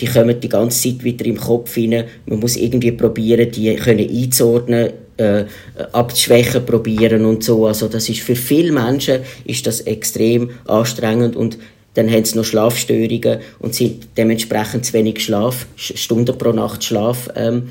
die 0.00 0.06
kommen 0.06 0.40
die 0.40 0.48
ganze 0.48 0.90
Zeit 0.90 1.04
wieder 1.04 1.24
im 1.26 1.36
Kopf 1.36 1.76
rein. 1.76 2.04
Man 2.26 2.40
muss 2.40 2.56
irgendwie 2.56 2.92
probieren, 2.92 3.50
die 3.50 3.74
können 3.76 4.08
einzuordnen, 4.08 4.90
äh, 5.16 5.44
abzuschwächen 5.92 6.66
probieren 6.66 7.24
und 7.24 7.44
so. 7.44 7.66
Also 7.66 7.88
das 7.88 8.08
ist 8.08 8.20
für 8.20 8.34
viele 8.34 8.72
Menschen 8.72 9.20
ist 9.44 9.66
das 9.66 9.82
extrem 9.82 10.50
anstrengend 10.66 11.36
und 11.36 11.58
dann 11.94 12.10
haben 12.10 12.24
sie 12.24 12.36
noch 12.36 12.44
Schlafstörungen 12.44 13.38
und 13.60 13.74
sind 13.74 14.08
dementsprechend 14.16 14.84
zu 14.84 14.92
wenig 14.94 15.24
Schlaf, 15.24 15.66
Stunden 15.76 16.36
pro 16.36 16.50
Nacht 16.50 16.82
Schlaf 16.82 17.30
ähm, 17.36 17.68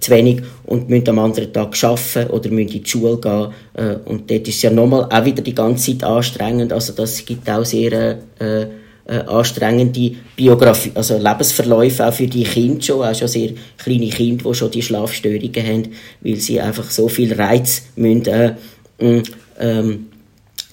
zu 0.00 0.10
wenig 0.10 0.42
und 0.64 0.88
müssen 0.88 1.08
am 1.10 1.18
anderen 1.18 1.52
Tag 1.52 1.74
arbeiten 1.84 2.30
oder 2.30 2.50
müssen 2.50 2.68
in 2.68 2.82
die 2.82 2.88
Schule 2.88 3.18
gehen. 3.18 3.48
Äh, 3.74 3.96
und 4.08 4.30
dort 4.30 4.48
ist 4.48 4.56
es 4.56 4.62
ja 4.62 4.70
nochmal 4.70 5.06
auch 5.10 5.24
wieder 5.24 5.42
die 5.42 5.54
ganze 5.54 5.92
Zeit 5.92 6.04
anstrengend. 6.04 6.72
Also 6.72 6.92
das 6.92 7.24
gibt 7.24 7.48
auch 7.48 7.64
sehr 7.64 8.18
äh, 8.38 8.66
äh, 9.04 9.18
anstrengende 9.26 10.12
Biografie, 10.36 10.92
also 10.94 11.18
Lebensverläufe 11.18 12.06
auch 12.06 12.12
für 12.12 12.26
die 12.26 12.44
Kinder 12.44 12.82
schon, 12.82 13.02
auch 13.02 13.14
schon 13.14 13.28
sehr 13.28 13.50
kleine 13.76 14.08
Kinder, 14.08 14.44
die 14.44 14.54
schon 14.54 14.70
die 14.70 14.82
Schlafstörungen 14.82 15.66
haben, 15.66 15.88
weil 16.20 16.36
sie 16.36 16.60
einfach 16.60 16.90
so 16.90 17.08
viel 17.08 17.32
Reiz 17.32 17.82
müssen, 17.96 18.26
äh, 18.26 18.54
ähm, 19.58 20.06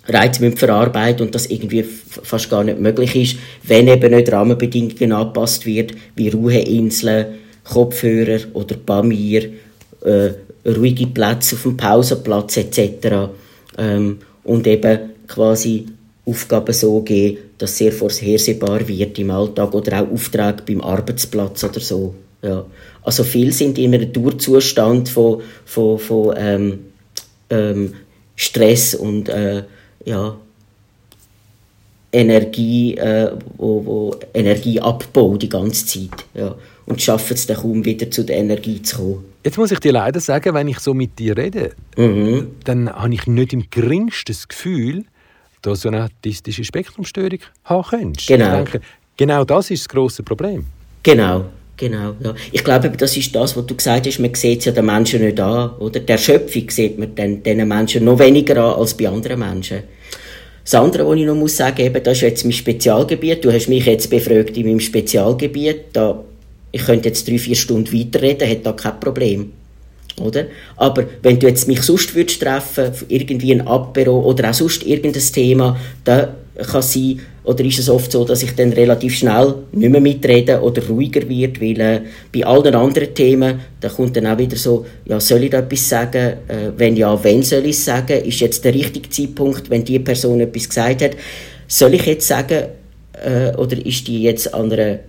Reize 0.07 0.41
müssen 0.41 0.57
verarbeiten 0.57 1.25
und 1.25 1.35
das 1.35 1.47
irgendwie 1.47 1.83
fast 1.83 2.49
gar 2.49 2.63
nicht 2.63 2.79
möglich 2.79 3.15
ist, 3.15 3.37
wenn 3.63 3.87
eben 3.87 4.13
nicht 4.13 4.31
Rahmenbedingungen 4.31 5.11
angepasst 5.11 5.65
wird, 5.65 5.93
wie 6.15 6.29
Ruheinseln, 6.29 7.25
Kopfhörer 7.69 8.39
oder 8.53 8.75
Pamir, 8.75 9.51
äh, 10.03 10.31
ruhige 10.65 11.07
Plätze 11.07 11.55
auf 11.55 11.63
dem 11.63 11.77
Pausenplatz 11.77 12.57
etc. 12.57 13.29
Ähm, 13.77 14.19
und 14.43 14.65
eben 14.67 15.11
quasi 15.27 15.85
Aufgaben 16.25 16.73
so 16.73 17.01
geben, 17.01 17.37
dass 17.57 17.77
sehr 17.77 17.91
vorhersehbar 17.91 18.87
wird 18.87 19.19
im 19.19 19.31
Alltag 19.31 19.73
oder 19.73 20.01
auch 20.01 20.11
Aufträge 20.11 20.63
beim 20.65 20.81
Arbeitsplatz 20.81 21.63
oder 21.63 21.79
so. 21.79 22.15
Ja. 22.41 22.65
Also 23.03 23.23
viele 23.23 23.51
sind 23.51 23.77
in 23.77 23.93
einem 23.93 24.11
Durchzustand 24.11 25.09
von, 25.09 25.41
von, 25.65 25.99
von 25.99 26.33
ähm, 26.37 26.79
ähm, 27.49 27.93
Stress 28.35 28.95
und 28.95 29.29
äh, 29.29 29.63
ja, 30.05 30.35
Energie, 32.11 32.95
äh, 32.95 33.31
wo, 33.57 33.85
wo 33.85 34.15
Energieabbau 34.33 35.37
die 35.37 35.49
ganze 35.49 35.85
Zeit. 35.85 36.25
Ja 36.33 36.55
und 36.89 37.01
schaffen 37.01 37.35
es 37.35 37.45
dann 37.45 37.57
kaum 37.57 37.85
wieder 37.85 38.11
zu 38.11 38.23
der 38.23 38.37
Energie 38.37 38.81
zu 38.81 38.97
kommen. 38.97 39.25
Jetzt 39.45 39.57
muss 39.57 39.71
ich 39.71 39.79
dir 39.79 39.93
leider 39.93 40.19
sagen, 40.19 40.53
wenn 40.53 40.67
ich 40.67 40.79
so 40.79 40.93
mit 40.93 41.17
dir 41.17 41.37
rede, 41.37 41.71
mhm. 41.95 42.47
dann 42.65 42.89
habe 42.91 43.13
ich 43.13 43.25
nicht 43.27 43.53
im 43.53 43.69
geringsten 43.69 44.33
das 44.33 44.47
Gefühl, 44.47 45.05
dass 45.61 45.81
du 45.81 45.89
eine 45.89 46.05
autistische 46.05 46.63
Spektrumstörung 46.63 47.39
haben 47.63 47.83
könntest. 47.89 48.27
Genau. 48.27 48.55
Denke, 48.55 48.81
genau 49.15 49.45
das 49.45 49.71
ist 49.71 49.83
das 49.83 49.89
grosse 49.89 50.23
Problem. 50.23 50.65
Genau. 51.03 51.45
Genau, 51.77 52.13
ja. 52.19 52.33
Ich 52.51 52.61
glaube, 52.61 52.89
das 52.89 53.15
ist 53.15 53.33
das, 53.33 53.55
was 53.55 53.65
du 53.65 53.73
gesagt 53.73 54.05
hast, 54.05 54.19
man 54.19 54.35
sieht 54.35 54.59
es 54.59 54.65
ja 54.65 54.73
den 54.73 54.85
Menschen 54.85 55.23
nicht 55.23 55.39
an, 55.39 55.69
oder? 55.79 56.01
Der 56.01 56.17
Schöpfung 56.17 56.69
sieht 56.69 56.99
man 56.99 57.15
den, 57.15 57.41
den 57.41 57.65
Menschen 57.65 58.03
noch 58.03 58.19
weniger 58.19 58.57
an 58.57 58.81
als 58.81 58.97
bei 58.97 59.07
anderen 59.07 59.39
Menschen. 59.39 59.83
Das 60.65 60.75
andere, 60.75 61.07
was 61.07 61.15
ich 61.15 61.25
noch 61.25 61.35
muss 61.35 61.55
sagen, 61.55 61.79
eben, 61.79 62.03
das 62.03 62.17
ist 62.17 62.21
jetzt 62.23 62.43
mein 62.43 62.51
Spezialgebiet. 62.51 63.45
Du 63.45 63.51
hast 63.53 63.69
mich 63.69 63.85
jetzt 63.85 64.09
befragt 64.09 64.57
in 64.57 64.67
meinem 64.67 64.81
Spezialgebiet. 64.81 65.85
Da 65.93 66.21
ich 66.71 66.85
könnte 66.85 67.09
jetzt 67.09 67.27
drei, 67.27 67.37
vier 67.37 67.55
Stunden 67.55 67.91
weiterreden, 67.93 68.47
hätte 68.47 68.63
da 68.63 68.73
kein 68.73 68.99
Problem. 68.99 69.51
Oder? 70.19 70.45
Aber 70.75 71.05
wenn 71.21 71.39
du 71.39 71.47
jetzt 71.47 71.67
mich 71.67 71.81
sonst 71.81 72.13
würdest 72.13 72.41
treffen, 72.41 72.91
irgendwie 73.07 73.53
ein 73.53 73.65
Apero 73.65 74.19
oder 74.19 74.49
auch 74.49 74.53
sonst 74.53 74.83
irgendein 74.83 75.23
Thema, 75.23 75.77
dann 76.03 76.29
kann 76.67 76.81
sein, 76.81 77.19
oder 77.43 77.63
ist 77.63 77.79
es 77.79 77.89
oft 77.89 78.11
so, 78.11 78.25
dass 78.25 78.43
ich 78.43 78.53
dann 78.55 78.73
relativ 78.73 79.15
schnell 79.15 79.55
nicht 79.71 79.89
mehr 79.89 80.01
mitrede 80.01 80.61
oder 80.61 80.85
ruhiger 80.87 81.27
wird, 81.27 81.61
weil 81.61 81.79
äh, 81.79 82.01
bei 82.33 82.45
allen 82.45 82.75
anderen 82.75 83.13
Themen, 83.13 83.59
da 83.79 83.89
kommt 83.89 84.15
dann 84.17 84.27
auch 84.27 84.37
wieder 84.37 84.57
so, 84.57 84.85
ja, 85.05 85.19
soll 85.19 85.45
ich 85.45 85.49
da 85.49 85.59
etwas 85.59 85.87
sagen? 85.87 86.33
Äh, 86.47 86.71
wenn 86.77 86.97
ja, 86.97 87.23
wenn 87.23 87.41
soll 87.41 87.65
ich 87.65 87.77
es 87.77 87.85
sagen? 87.85 88.23
Ist 88.23 88.41
jetzt 88.41 88.65
der 88.65 88.73
richtige 88.73 89.09
Zeitpunkt, 89.09 89.69
wenn 89.69 89.85
die 89.85 89.99
Person 89.99 90.41
etwas 90.41 90.67
gesagt 90.67 91.01
hat? 91.01 91.11
Soll 91.67 91.93
ich 91.93 92.05
jetzt 92.05 92.27
sagen, 92.27 92.65
äh, 93.13 93.55
oder 93.55 93.83
ist 93.85 94.07
die 94.07 94.23
jetzt 94.23 94.53
an 94.53 94.71
einer 94.71 94.99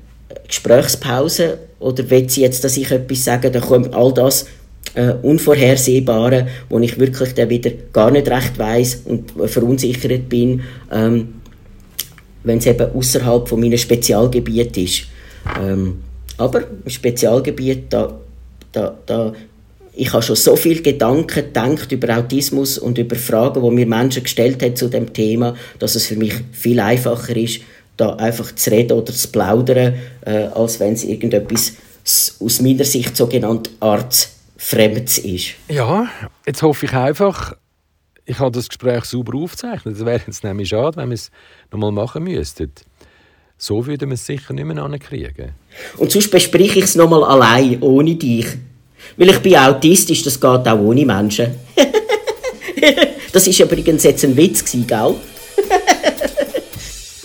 Gesprächspause 0.46 1.58
oder 1.78 2.08
will 2.10 2.28
sie 2.28 2.42
jetzt, 2.42 2.64
dass 2.64 2.76
ich 2.76 2.90
etwas 2.90 3.24
sage, 3.24 3.50
dann 3.50 3.62
kommt 3.62 3.94
all 3.94 4.12
das 4.12 4.46
äh, 4.94 5.12
Unvorhersehbare, 5.22 6.48
wo 6.68 6.78
ich 6.78 6.98
wirklich 6.98 7.34
dann 7.34 7.48
wieder 7.48 7.70
gar 7.92 8.10
nicht 8.10 8.28
recht 8.28 8.58
weiß 8.58 9.02
und 9.04 9.32
verunsichert 9.46 10.28
bin, 10.28 10.62
ähm, 10.90 11.34
wenn 12.42 12.58
es 12.58 12.66
eben 12.66 12.90
außerhalb 12.94 13.48
von 13.48 13.60
meinem 13.60 13.78
Spezialgebiet 13.78 14.76
ist. 14.76 15.02
Ähm, 15.60 15.98
aber 16.36 16.62
im 16.84 16.90
Spezialgebiet, 16.90 17.84
da, 17.90 18.18
da, 18.72 18.96
da, 19.06 19.32
ich 19.92 20.12
habe 20.12 20.22
schon 20.22 20.36
so 20.36 20.56
viele 20.56 20.80
Gedanken 20.80 21.26
gedacht 21.26 21.92
über 21.92 22.16
Autismus 22.16 22.78
und 22.78 22.96
über 22.96 23.16
Fragen, 23.16 23.62
die 23.62 23.70
mir 23.70 23.86
Menschen 23.86 24.22
gestellt 24.22 24.62
haben 24.62 24.76
zu 24.76 24.88
dem 24.88 25.12
Thema, 25.12 25.54
dass 25.78 25.96
es 25.96 26.06
für 26.06 26.16
mich 26.16 26.32
viel 26.52 26.80
einfacher 26.80 27.36
ist, 27.36 27.60
da 28.00 28.14
einfach 28.14 28.54
zu 28.54 28.70
reden 28.70 28.98
oder 28.98 29.12
zu 29.12 29.28
plaudern, 29.28 29.94
äh, 30.24 30.44
als 30.54 30.80
wenn 30.80 30.94
es 30.94 31.04
irgendetwas 31.04 31.74
aus 32.40 32.60
meiner 32.60 32.84
Sicht 32.84 33.16
sogenannt 33.16 33.70
artfremds 33.80 35.18
ist. 35.18 35.54
Ja, 35.68 36.08
jetzt 36.46 36.62
hoffe 36.62 36.86
ich 36.86 36.92
einfach, 36.92 37.54
ich 38.24 38.38
habe 38.38 38.52
das 38.52 38.68
Gespräch 38.68 39.04
sauber 39.04 39.36
aufgezeichnet. 39.36 39.96
Es 39.96 40.04
wäre 40.04 40.20
jetzt 40.26 40.44
nämlich 40.44 40.68
schade, 40.68 40.96
wenn 40.96 41.10
wir 41.10 41.14
es 41.14 41.30
nochmal 41.70 41.92
machen 41.92 42.24
müssten. 42.24 42.72
So 43.58 43.86
würden 43.86 44.08
wir 44.08 44.14
es 44.14 44.24
sicher 44.24 44.54
nicht 44.54 44.64
mehr 44.64 44.82
ankriegen. 44.82 45.50
Und 45.98 46.10
sonst 46.10 46.30
bespreche 46.30 46.78
ich 46.78 46.86
es 46.86 46.94
nochmal 46.94 47.24
allein, 47.24 47.82
ohne 47.82 48.14
dich. 48.14 48.46
Weil 49.16 49.30
ich 49.30 49.38
bin 49.40 49.56
autistisch, 49.56 50.22
das 50.22 50.40
geht 50.40 50.44
auch 50.66 50.78
ohne 50.78 51.04
Menschen. 51.04 51.54
das 53.32 53.46
war 53.46 53.66
übrigens 53.66 54.04
jetzt 54.04 54.24
ein 54.24 54.36
Witz, 54.36 54.64
gell? 54.64 55.14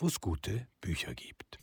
wo 0.00 0.06
es 0.06 0.20
gute 0.20 0.66
Bücher 0.80 1.14
gibt. 1.14 1.59